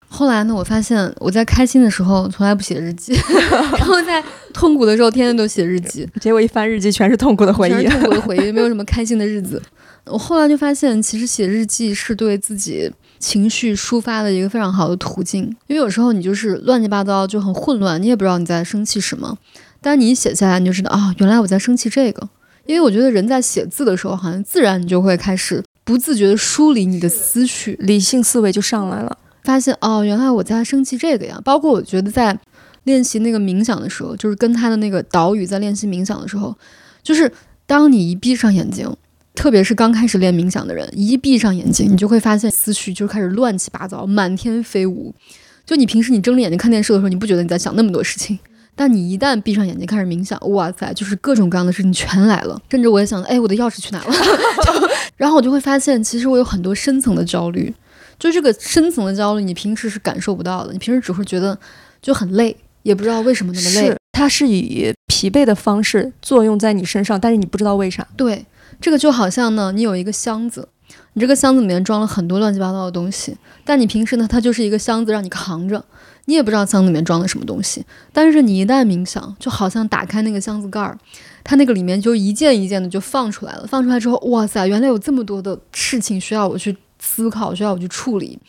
[0.07, 3.13] 后来呢，我发现我在开心的时候从来不写日记，
[3.77, 9.61] 然后在痛苦的时候天天都写日记，结果一翻日记全是痛苦的回忆， 痛苦的回忆，没有什么开心的日子。
[10.05, 15.43] 我后来就发现，其实写日记是对自己情绪抒发的一个非常好的途径。
[15.65, 19.37] 因为有时候你就是乱七八糟，就很混乱，你也不知道你在生气什么。
[19.81, 22.29] 但你一写下来，你就知道啊，原来我在生气这个。
[22.65, 29.17] 因为我觉得人在写字的时候，好像自然你就会开始不自觉的梳理你的思绪，理性思维就上来了。
[29.43, 31.39] 发现哦，原来我在生气这个呀。
[31.43, 32.37] 包括我觉得在
[32.83, 36.55] 练习那个冥想的时候，就是跟他的那个岛屿在练习冥想的时候，
[37.01, 37.31] 就是
[37.65, 38.95] 当你一闭上眼睛。
[39.35, 45.11] 特别是刚开始练冥想的人，一闭上眼睛，你就会发现思绪就开始乱七八糟，满天飞舞。
[45.65, 48.37] 就你平时你睁着眼睛看电视的时候，你不觉得你在想那么多事情，
[48.75, 52.59] 但你一旦闭上眼睛开始冥想，哇塞，就是各种各样的事情全来了。
[52.69, 54.13] 甚至我也想，哎，我的钥匙去哪了？
[55.17, 57.73] 然后我就会发现，其实我有很多深层的焦虑，
[58.17, 61.57] 就这个深层的焦虑，你平时是感受不到的，你平时只会觉得
[62.01, 63.95] 就很累，也不知道为什么那么累。
[64.11, 68.07] 它是以疲惫的方式作用在你身上，但是你不知道为啥。
[68.15, 68.45] 对。
[68.81, 70.67] 这个就好像呢，你有一个箱子，
[71.13, 75.85] 你这个箱子里面装了很多乱七八糟的东西，但你平时呢，它就是一个箱子让你扛着，
[76.25, 77.85] 你也不知道箱子里面装的什么东西。
[78.11, 80.97] 但是你一旦冥想，就好像打开那个箱子盖儿，
[81.43, 83.67] 它那个里面就一件一件的就放出来了。
[83.67, 88.39] 放出来之后，哇塞，原来有这么多的事情需要我去思考，需要我去处理。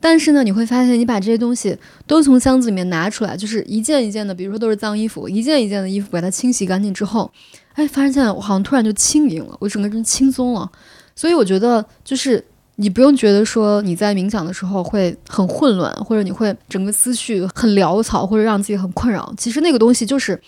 [0.00, 7.30] 但是呢，你会发现，你把这些东西都从箱子里面拿出来，就是一件一件的，比如说都是脏衣服，一件一件的衣服把它清洗干净之后。
[7.74, 10.70] 哎，发现我好像突然就轻盈了，我整个人轻松了。
[11.14, 12.44] 所以我觉得，就是
[12.76, 19.32] 你不用觉得说你在冥想的时候会很混乱，或者你会整个思绪很潦草，或者让自己很困扰。
[19.36, 20.40] 其实那个东西就是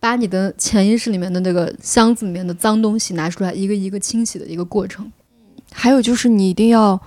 [0.00, 5.10] 把你的潜意识里面的那个箱子里面的脏东西拿出来，一个一个清洗的一个过程。
[5.72, 7.00] 还有就是，你一定要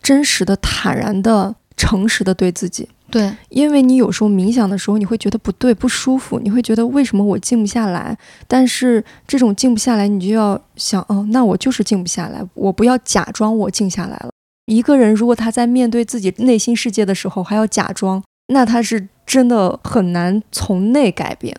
[0.00, 2.88] 真实的、坦然的、诚实的对自己。
[3.08, 8.18] 对，因为你有时候冥想的时候，你会觉得不对、不舒服，你会觉得为什么我静不下来？
[8.48, 14.30] 但是这种静不下来，你就要想，哦，那我就是静不下来，我不要假装我静下来了。
[14.66, 21.56] 一个人如果他在面对自己内心世界的时候还要假装，那他是真的很难从内改变。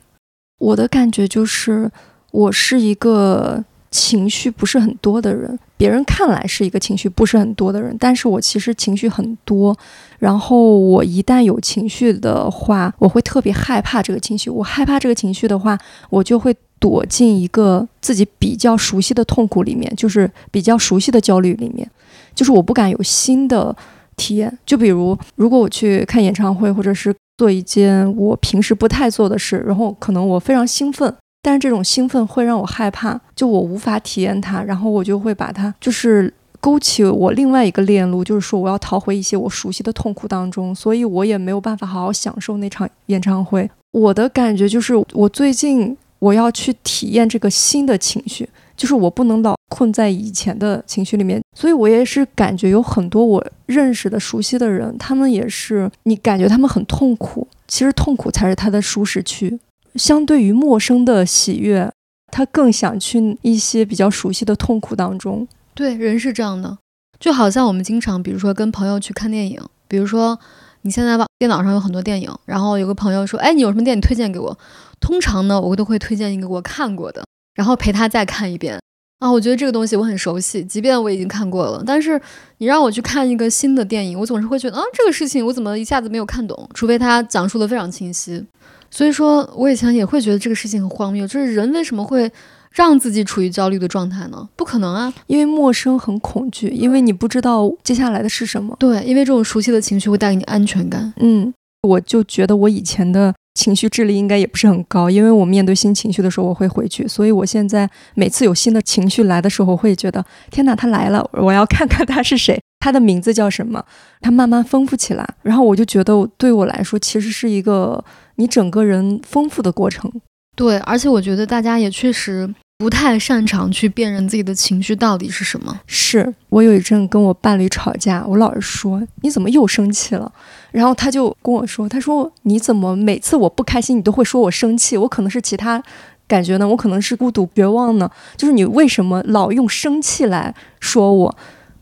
[0.59, 1.89] 我的感觉就是，
[2.31, 3.63] 我是一个。
[3.97, 9.75] 情绪不是很多的人，别人看来是一个情绪不是很多的人，但是我其实情绪很多。
[10.19, 14.51] 然后我一旦有情绪的话，我会特别害怕这个情绪。
[14.51, 15.75] 我害怕这个情绪的话，
[16.11, 21.89] 我就会躲进一个自己比较熟悉的痛苦里面，就是比较熟悉的焦虑里面，
[22.35, 23.75] 就是我不敢有新的
[24.15, 24.55] 体验。
[24.63, 31.11] 就比如，如果我去看演唱会，或者是做一件我平时不太做的事，然后可能我非常兴奋。
[31.41, 43.69] 但是这种兴奋会让我害怕，就我无法体验它，然后我就会把它就是勾起我另外一个链路，就是说我要逃回一些我熟悉的痛苦当中，所以我也没有办法好好享受那场演唱会。
[43.91, 51.41] 我的感觉就是，我最近我要去体验这个新的情绪，就是我不能老困在以前的情绪里面。
[51.55, 59.57] 所以我也是感觉有很多我认识的熟悉的人，他们也是你感觉他们很痛苦，其实痛苦才是他的舒适区。
[59.97, 61.91] 相对于陌生的喜悦，
[62.31, 65.47] 他更想去一些比较熟悉的痛苦当中。
[65.73, 66.77] 对，人是这样的，
[67.19, 70.39] 就好像我们经常，比如说跟朋友去看电影，比如说
[70.83, 74.57] 你现在电脑上有很多电影，然后有个朋友说：“哎，你有什么电影推荐给我？”
[74.99, 77.23] 通常呢，我都会推荐一个我看过的，
[77.55, 78.79] 然后陪他再看一遍。
[79.19, 82.21] 啊，我觉得这个东西我很熟悉，即便我已经看过了，但是
[82.59, 86.69] 你让我去看一个新的电影，我总是会觉得啊，这个事情我怎么一下子没有看懂？
[86.73, 88.45] 除非他讲述的非常清晰。
[88.89, 92.31] 所以说，我以前也会觉得这个事情很荒谬，就是人为什么会
[92.71, 94.47] 让自己处于焦虑的状态呢？
[94.55, 98.75] 不可能啊，因为陌生很恐惧，因为你不知道接下来的是什么。
[98.79, 101.13] 对，因为这种熟悉的情绪会带给你安全感。
[101.17, 113.83] 嗯，我就觉得我以前的情绪智力应该也不是很高，因为我面对新情绪的时候我会回去，所以我现在每次有新的情绪来的时候，我会觉得天哪，他来了，我要看看他是谁， 他的名字叫什么，
[114.21, 118.03] 他慢慢丰富起来，然后我就觉得对我来说其实是一个。
[118.37, 120.11] 你整个人丰富的过程，
[120.55, 125.79] 对，而且我觉得大家也确实不太擅长去辨认自己的情绪到底是什么。
[125.87, 130.31] 是我有一阵跟我伴侣吵架，我老是说你怎么又生气了，
[130.71, 134.95] 然后他就跟我说，他说你怎么每次我不开心，你都会说我生气？
[134.97, 135.81] 我可能是其他
[136.27, 141.37] 感觉呢，我可能是孤独绝望呢，就是你为什么老用生气来说我？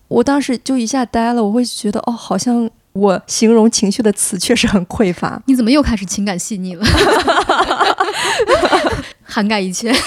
[0.08, 2.70] 我当时就一下呆了，我会觉得哦，好像。
[2.96, 5.42] 我形容情绪的词确实很匮乏。
[5.48, 6.86] 你怎么又开始情感细腻了？
[9.22, 9.94] 涵盖一切。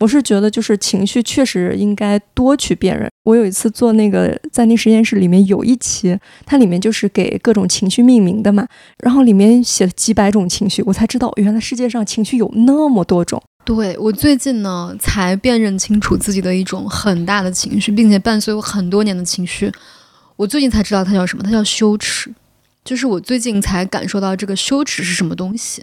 [0.00, 3.08] 我是觉得，就是情绪确实应该多去辨认。
[3.24, 8.66] 我有一次做那个暂停实验室，里面有一期，它里面就是给各种情绪命名的嘛，
[9.02, 13.42] 然后里面写了几百种情绪，我才知道原来世界上情绪有那么多种。
[13.64, 19.72] 对我最近呢，才辨认清楚自己的一种很大的情绪，并且伴随我很多年的情绪。
[20.36, 22.30] 我最近才知道它叫什么，它叫羞耻，
[22.84, 25.82] 就是我最近才感受到这个羞耻是什么东西。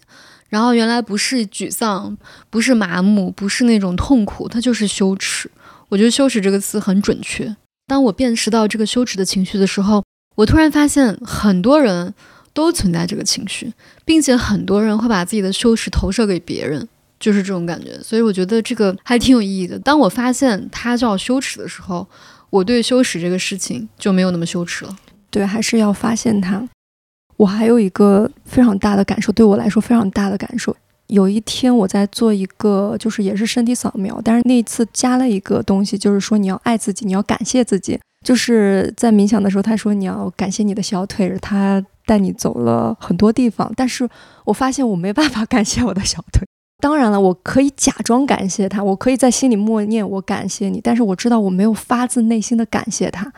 [0.49, 2.15] 然后原来不是沮丧，
[2.51, 5.49] 不是麻木，不是那种痛苦，它就是羞耻。
[5.89, 7.55] 我觉得羞耻这个词很准确。
[7.87, 10.03] 当我辨识到这个羞耻的情绪的时候，
[10.35, 12.13] 我突然发现很多人
[12.53, 13.73] 都存在这个情绪，
[14.05, 16.87] 并且很多人会把自己的羞耻投射给别人，
[17.19, 17.99] 就是这种感觉。
[18.03, 19.79] 所以我觉得这个还挺有意义的。
[19.79, 22.07] 当我发现它叫羞耻的时候。
[22.53, 24.95] 我对羞耻这个事情就没有那么羞耻了。
[25.31, 26.69] 对，还是要发现它。
[27.35, 30.75] 我还有一个非常大的感受，对我来说非常大的感受。
[31.07, 37.99] 有一天我在做一个，就是也是身体扫描，但是那一次加了一个东西，就是说你要爱自己，你要感谢自己。
[38.23, 43.73] 就是在冥想的时候，他说你要感谢你的小腿，他带你走了很多地方。
[43.75, 44.07] 但是
[44.45, 46.47] 我发现我没办法感谢我的小腿。
[46.83, 53.31] 当然了，我可以假装感谢他，我可以在心里默念我感谢你，但是我知道我没有发自内心的感谢他。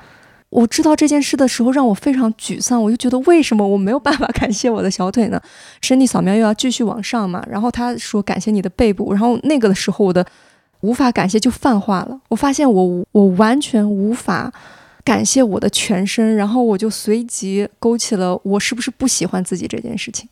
[0.49, 5.39] 我知道这件事的时候让我非常沮丧，我就觉得为什么我没有办法感谢我的小腿呢？
[5.79, 10.25] 身体扫描又要继续往上嘛，然后他说感谢你的背部，然后那个的时候我的
[10.81, 12.19] 无法感谢就泛化了。
[12.29, 14.51] 我发现我我完全无法
[15.03, 20.27] 感谢我的全身，然后我就随即勾起了我是不是不喜欢自己这件事情。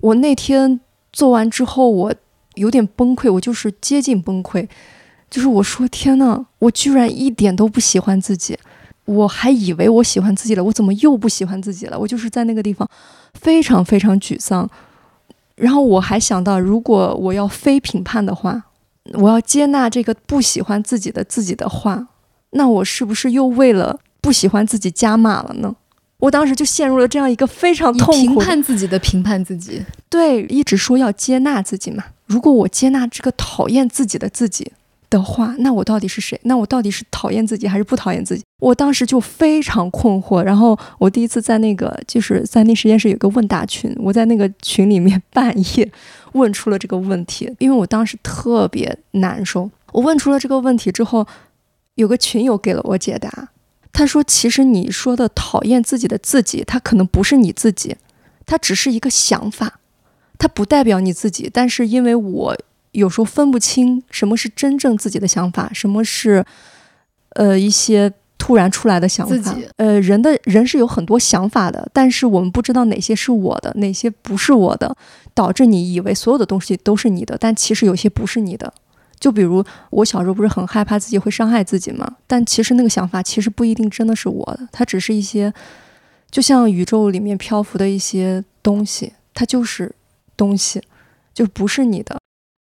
[0.00, 0.80] 我那天
[1.12, 2.14] 做完之后，我。
[2.54, 4.66] 有点崩溃，我就是接近崩溃，
[5.30, 8.58] 就是我说天呐，我居然一点都不喜欢自己，
[9.04, 11.98] 我还以为我喜欢自己了，我怎么又不喜欢自己了？
[11.98, 12.88] 我就是在那个地方
[13.34, 14.68] 非常非常沮丧，
[15.56, 18.64] 然后我还想到，如果我要非评判的话，
[19.14, 22.08] 我要接纳这个不喜欢自己的自己的话，
[22.50, 25.74] 那我是不是又为了不喜欢自己加码了呢？
[26.18, 29.84] 我当时就陷入了这样一个非常痛苦、评判自己的评判自己。
[30.08, 32.02] 对，一直说要接纳自己嘛。
[32.26, 34.72] 如果我接纳这个讨厌自己的自己
[35.10, 36.40] 的话，那我到底是谁？
[36.44, 38.42] 那我到底是讨厌自己还是不讨厌自己？
[38.60, 40.42] 我当时就非常困惑。
[40.42, 45.92] 然后我第一次在那个就是在那实验室有个问答群，我在那个群里面半夜
[46.32, 49.70] 问出了这个问题，因为我当时特别难受。
[49.92, 51.26] 我问出了这个问题之后，
[51.94, 53.50] 有个群友给了我解答。
[53.92, 57.94] 他说：“其实你说的讨厌自己的自己，他可能不是你自己，
[58.44, 59.78] 他只是一个想法，
[60.38, 61.50] 他不代表你自己。
[61.52, 62.56] 但是因为我
[62.92, 66.44] 有时候分不清什么是真正自己的想法，什么是
[67.30, 69.56] 呃一些突然出来的想法。
[69.76, 74.96] 呃，人的人是有很多想法的，但是我们不知道哪些是我的，哪些不是我的，
[75.32, 78.72] 导致你以为所有的东西都是你的，但其实有些不是你的。”
[79.20, 82.16] 就比如我小时候不是很害怕自己会伤害自己吗？
[82.26, 85.50] 但其实那个想法其实不一定真的是我的，它只是一些，
[86.30, 89.90] 就像宇宙里面漂浮的一些东西，它就是
[90.36, 90.82] 东西，
[91.32, 92.18] 就不是你的。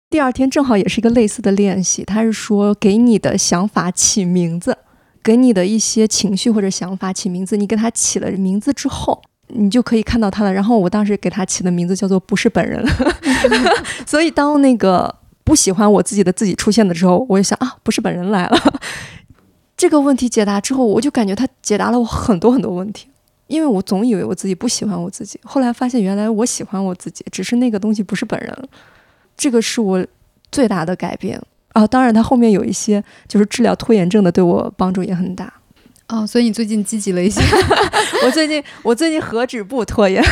[0.10, 4.78] 第二天正好也是一个类似的练习，他是说给你的想法起名字，
[5.24, 7.58] 给你的一些情绪或者想法起名字。
[7.58, 10.52] 你给他起了名字之后，你就可以看到他了。
[10.52, 12.84] 然后我当时给他起的名字叫做“不是本人”，
[14.06, 15.16] 所以当那个。
[15.42, 18.74] 不喜欢我自己的自己出现的时候，我就想啊，不是本人来了。
[19.76, 23.08] 这个问题解答之后，我就感觉他解答了我很多很多问题。
[23.50, 28.56] 因为我总以为我自己不喜欢我自己，后来发现原来我喜欢我自己，只是那个东西不是本人。
[29.36, 30.06] 这个是我
[30.52, 31.41] 最大的改变
[31.74, 31.86] 啊！
[31.88, 35.52] 当然，他后面有一些就是治疗拖延症的，对我帮助也很大。
[36.08, 37.41] 哦，所以你最近积极了一些。
[38.26, 40.24] 我最近我最近何止不拖延？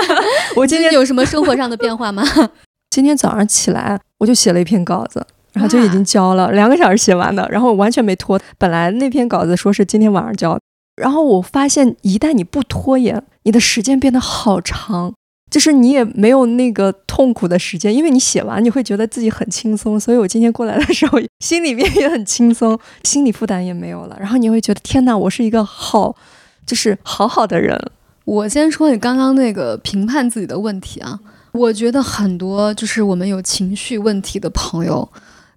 [0.56, 2.22] 我今天有什么生活上的变化吗？
[2.90, 8.40] 今天早上起来，我就写了一篇稿子，然后就已经交了，两个小时写完的，然后完全没拖。
[8.58, 10.58] 本来那篇稿子说是今天晚上交，
[10.96, 15.14] 然后我发现一旦你不拖延，你的时间变得好长，
[15.50, 20.00] 就是你也没有那个痛苦的时间，因为你写完你会觉得自己很轻松。
[20.00, 24.16] 所以我今天过来的时候，心里面也很轻松，心理负担也没有了。
[24.18, 26.16] 然后你会觉得天哪，我是一个好，
[26.64, 27.78] 就是好好的人。
[28.24, 31.20] 我先说你刚刚那个评判自己的问题啊。
[31.52, 35.08] 我觉得很多就是我们有情绪问题的朋友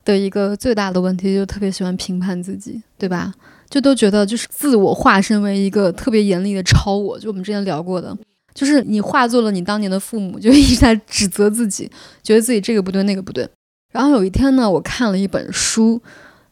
[0.06, 3.34] 的一个最大的问题，就特别喜欢评判自己，对吧？
[3.70, 8.18] 就都觉得就是自我化身为一个特别严厉的超我，就我们之前聊过的，
[8.54, 11.90] 就是你化作了你当年的父母，就一直在指责自己，
[12.24, 13.48] 觉得自己这个不对那个不对。
[13.92, 16.02] 然后有一天呢，我看了一本书，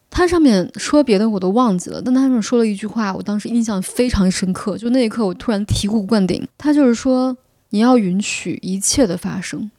[0.09, 7.35] 它上面说别的我都忘记了，但它上面说了一句话，我当时印象非常深刻，就那一刻我突然醍醐灌顶，他就是说。
[7.71, 9.69] 你要允许一切的发生，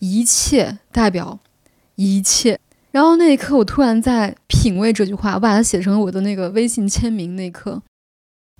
[0.00, 1.38] 一切代表
[1.94, 2.60] 一切。
[2.96, 7.36] 然后那一刻，我突然在品味这句话，我把它写成我的那个微信签名。
[7.36, 7.82] 那一刻，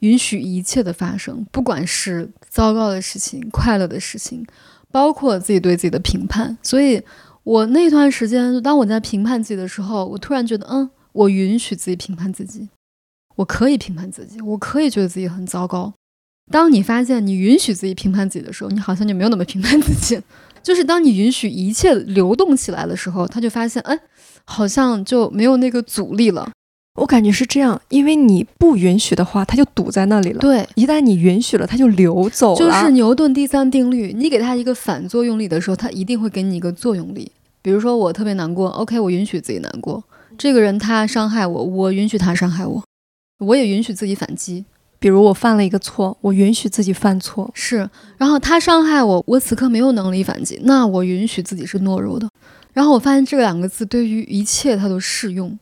[0.01, 4.45] 允许一切的发生，不管是糟糕的事情、快乐的事情，
[4.93, 6.59] 包括自己对自己的评判。
[6.63, 7.03] 所以，
[7.45, 12.69] 我那段时间，就当我在评判自己的时候，我突然觉得，嗯，我允许自己评判自己，
[13.37, 15.95] 我可以评判自己，我可以觉得自己很糟糕。
[16.53, 20.23] 当你发现你允许自己评判自己的时候，你好像就没有那么评判自己。
[20.67, 23.97] 就是当你允许一切流动起来的时候，他就发现，哎，
[24.45, 26.51] 好像就没有那个阻力了。
[26.99, 30.41] 我感觉是这样，因为你不允许的话，它就堵在那里了。
[30.41, 32.59] 对，一旦你允许了，它就流走了。
[32.59, 37.31] 就是牛顿第三定律，你给它一个反作用力的时候，它一定会给你一个作用力。
[37.63, 40.03] 比如说我特别难过，OK，我允许自己难过。
[40.37, 42.83] 这个人他伤害我，我允许他伤害我，
[43.39, 44.65] 我也允许自己反击。
[45.07, 47.89] 比如我犯了一个错，我允许自己犯错，是。
[48.17, 52.29] 然后他伤害我，我此刻没有能力反击，那我允许自己是懦弱的。
[52.73, 55.57] 然后我发现这两个字对于一切它都适用。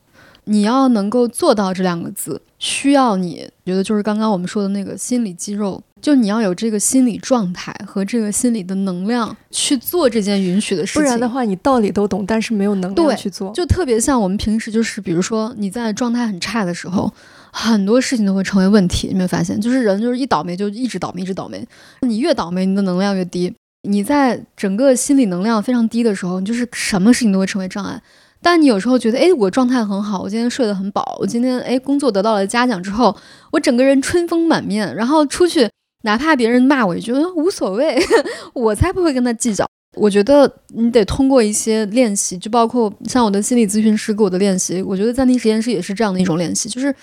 [0.45, 11.03] 你要能够做到这两个字，需要你觉得就是刚刚我们说的那个心理肌肉，就你要有这个心理状态和这个心理的能量去做这件允许的事情。
[11.03, 13.51] 不然的话，你道理都懂，但是没有能力去做。
[13.53, 17.13] 就特别像我们平时就是，比如说你在状态很差的时候。
[17.57, 19.57] 很多事情都会成为问题，你没有发现？
[19.61, 21.65] 就是人就是一倒霉就一直倒霉，一直倒霉。
[22.01, 23.51] 你越倒霉，你的能量越低。
[23.83, 28.01] 你在整个心理能量非常低的时候，你就是什么事情都会成为障碍。
[28.41, 33.15] 但你有时候觉得，哎，我状态很好，我今天睡得很饱，我今天哎工作得到了嘉奖之后，
[33.53, 35.69] 我整个人春风满面，然后出去，
[36.03, 37.97] 哪怕别人骂我一句，无所谓，
[38.53, 39.65] 我才不会跟他计较。
[39.95, 46.93] 我觉得你得通过一些练习，就包括像我的心理咨询师给我的练习，我觉得暂停实验室也是这样的一种练习，就是。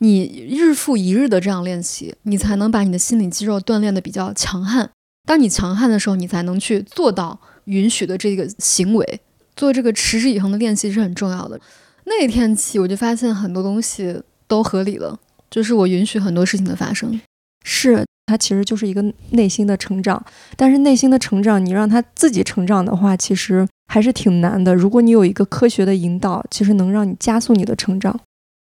[0.00, 4.90] 你日复一日的这样练习，你才能把你的心理肌肉锻炼的比较强悍。
[5.26, 9.20] 当你强悍的时候，你才能去做到允许的这个行为。
[9.54, 11.60] 做这个持之以恒的练习是很重要的。
[12.04, 15.18] 那天起，我就发现很多东西都合理了，
[15.50, 17.20] 就是我允许很多事情的发生。
[17.62, 20.24] 是它其实就是一个内心的成长。
[20.56, 24.74] 但是内心的成长，你让他自己成长的话，其实还是挺难的。
[24.74, 28.18] 如果你有一个科学的引导，其实能让你加速你的成长。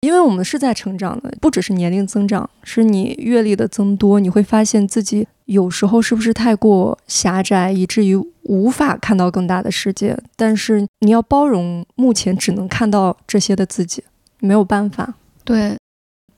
[0.04, 10.16] 因为我们是在成长的，不只是年龄增长，是你阅历的增多，你会发现自己有时候是不是太过狭窄，以至于无法看到更大的世界。
[10.36, 14.04] 但是你要包容目前只能看到这些的自己，
[14.40, 15.14] 没有办法。
[15.42, 15.76] 对，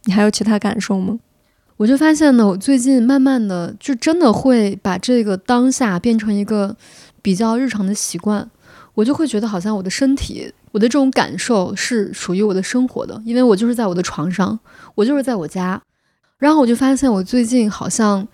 [0.04, 1.18] 你还有其他感受吗？
[1.78, 6.74] 我就发现呢，我最近慢慢的就真的会把这个当下变成一个
[7.20, 8.48] 比较日常的习惯，
[8.96, 10.50] 我就会觉得好像我的身体。
[10.72, 14.58] 我的这种感受是属于我的生活的，因为我就是在我的床上，
[14.94, 15.80] 我就是在我家，
[16.38, 18.26] 然后我就发现我最近好像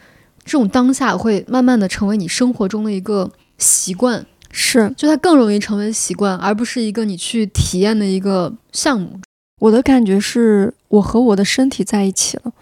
[0.44, 9.20] 这种当下会慢慢的成为你生活中的一个习惯，是，就它更容易成为习惯，而不是一个你去体验的一个项目。
[9.60, 12.52] 我的感觉是我和我的身体在一起了，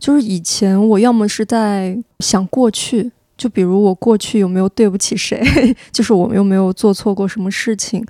[0.00, 5.40] 就是以前我要么是在想过去，就比如我过去有没有对不起谁，
[5.90, 8.04] 就是我们有没有做错过什么事情。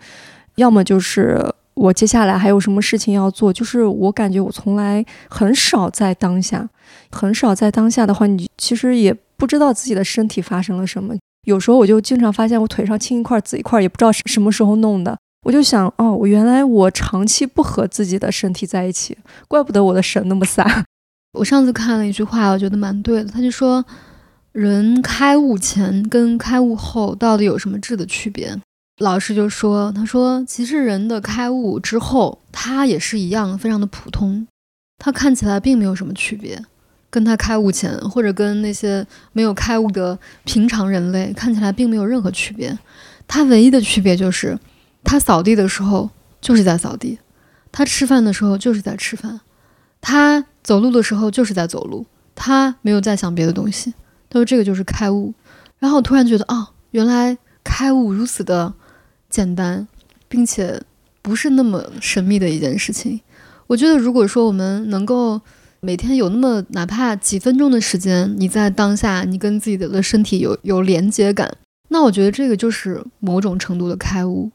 [0.57, 1.41] 要么就是
[1.75, 6.69] 我接下来还有什么事情要做，就是我感觉我从来很少在当下，
[7.13, 11.15] 很少在当下的话，你其实也不知道自己的身体发生了什么。
[11.47, 15.17] 有时候我就经常发现我腿上青一块紫一块，也不知道什么时候弄的。
[15.47, 19.17] 我就想，哦，我原来我长期不和自己的身体在一起，
[19.47, 20.85] 怪不得我的神那么 散。
[21.39, 23.85] 我上次看了一句话，我觉得蛮对的，他就说，
[24.59, 28.61] 人开悟前跟开悟后到底有什么质的区别？
[28.99, 34.49] 老师就说：“他说，其实人的开悟之后，他也是一样，非常的普通，
[34.99, 36.61] 他看起来并没有什么区别，
[37.09, 42.77] 跟他开悟前或者跟那些没有开悟的平常人类看起来并没有任何区别。
[43.29, 44.59] 他唯一的区别就是，
[45.05, 47.17] 他扫地的时候就是在扫地，
[47.71, 49.39] 他吃饭的时候就是在吃饭，
[50.01, 52.05] 他走路的时候就是在走路，
[52.35, 53.95] 他没有在想别的东西。
[54.31, 55.33] 他说这个就是开悟。
[55.79, 58.75] 然后我突然觉得，哦，原来开悟如此的。”
[59.31, 59.87] 简单，
[60.27, 60.83] 并且
[61.21, 63.21] 不是那么神秘的一件事情。
[63.67, 65.39] 我觉得，如果说我们能够
[65.81, 71.59] 每天有那么哪怕几分钟的时间，你在当下，你跟自己的身体有有连接感，
[71.89, 74.51] 那我觉得这个就是某种程度的开悟。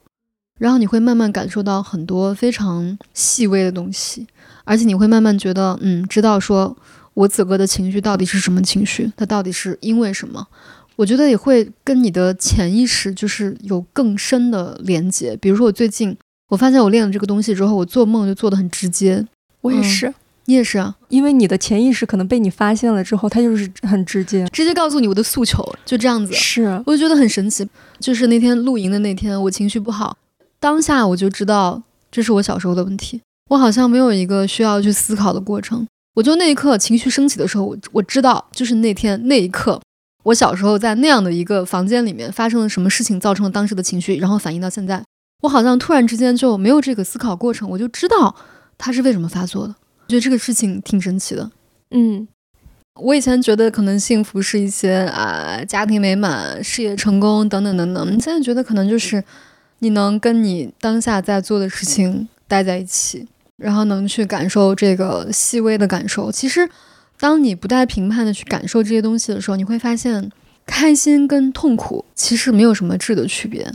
[0.58, 4.26] 然后你会慢慢感受到很多非常细微的东西，
[4.64, 6.76] 而且你会慢慢觉得，嗯，知道说
[7.14, 10.48] 我此刻的情绪到底是什么情绪，它到底是因为什么。
[10.96, 15.36] 我觉得也会跟你的潜意识就是有更深的连接。
[15.38, 16.16] 比如说，我最近
[16.50, 19.26] 我发现我练了这个东西之后，我做梦就做的很直接。
[19.62, 20.14] 我也是，
[20.46, 20.96] 你也是啊。
[21.10, 26.32] 因为你的潜意识可能被你发现了之后，它就是很直接，直接告诉你我的诉求，就这样子。
[26.34, 27.68] 是，我就觉得很神奇。
[28.00, 30.16] 就是那天露营的那天，我情绪不好，
[30.60, 33.22] 当下我就知道这是我小时候的问题。
[33.50, 39.82] 我好像没有一个需要去思考的过程，我就那一刻情绪升起的时候，我我知道就是那天那一刻。
[40.24, 45.04] 我小时候在那样的一个房间里面发生了什么事情，造成了当时的情绪，然后反映到现在，
[45.42, 48.34] 我好像突然之间就没有这个思考过程，我就知道
[48.78, 49.76] 它是为什么发作的。
[50.04, 51.52] 我觉得这个事情挺神奇的。
[51.92, 52.26] 嗯，
[53.02, 59.22] 我以前觉得可能幸福是一些啊家庭美满、事业成功等等等等，现在觉得可能就是
[59.80, 63.28] 你能跟你当下在做的事情待在一起，
[63.64, 66.32] 然后能去感受这个细微的感受。
[66.32, 66.70] 其实。
[67.20, 70.30] 当你不带评判的去感受这些东西的时候，你会发现，
[70.66, 73.72] 开心跟痛苦其实没有什么质的区别。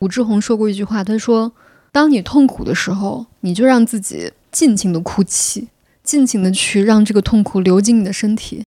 [0.00, 1.50] 武志红说过一句话，他说
[1.92, 5.68] ：“当你痛苦的时候，你就让自己尽情的哭泣，
[6.02, 8.64] 尽情的去让这个痛苦流进你的身体。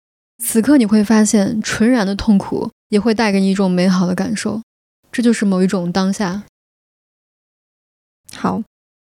[0.43, 4.61] 此刻你会发现，纯然的痛苦也会带给你一种美好的感受。
[5.13, 6.43] 这就是某一种当下。”
[8.35, 8.63] 好，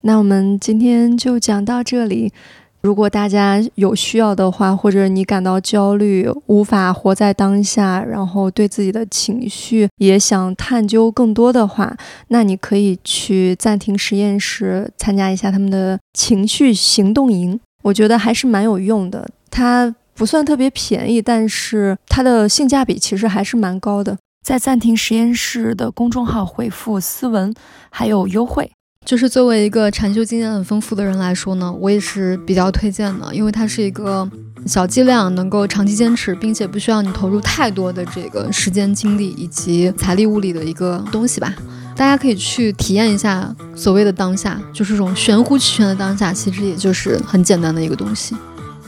[0.03, 2.33] 那我们今天就讲到这里。
[2.81, 11.95] 如果大家有需要的话，或者你感到焦虑，无法活在当下，然后对自己的情绪也想探究更多的话，
[12.29, 17.61] 那你可以去暂停实验室参加一下他们的情绪行动营。
[17.83, 19.29] 我觉得还是蛮有用的。
[19.51, 24.17] 它不算特别便宜，但是它的性价比其实还是蛮高的。
[24.43, 27.53] 在暂停实验室的公众号回复“斯文”，
[27.93, 28.71] 还有优惠。
[29.07, 34.29] 就是作为一个禅修经验很丰富的人来说呢，我也是比较推荐的，因为它是一个
[34.67, 41.53] 小剂量，能够长期坚持，并且不需要你投入太多的这个时间、精力以及财力、物力的一个东西吧。
[41.97, 48.37] 大家可以去体验一下所谓的当下，就是这种玄乎其玄的当下，其实也就是很简单的一个东西。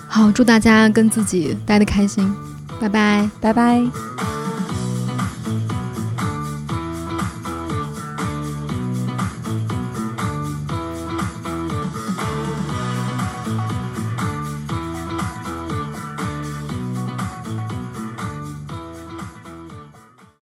[0.07, 2.33] 好，祝大家跟自己待得开心，
[2.79, 4.42] 拜拜，拜拜。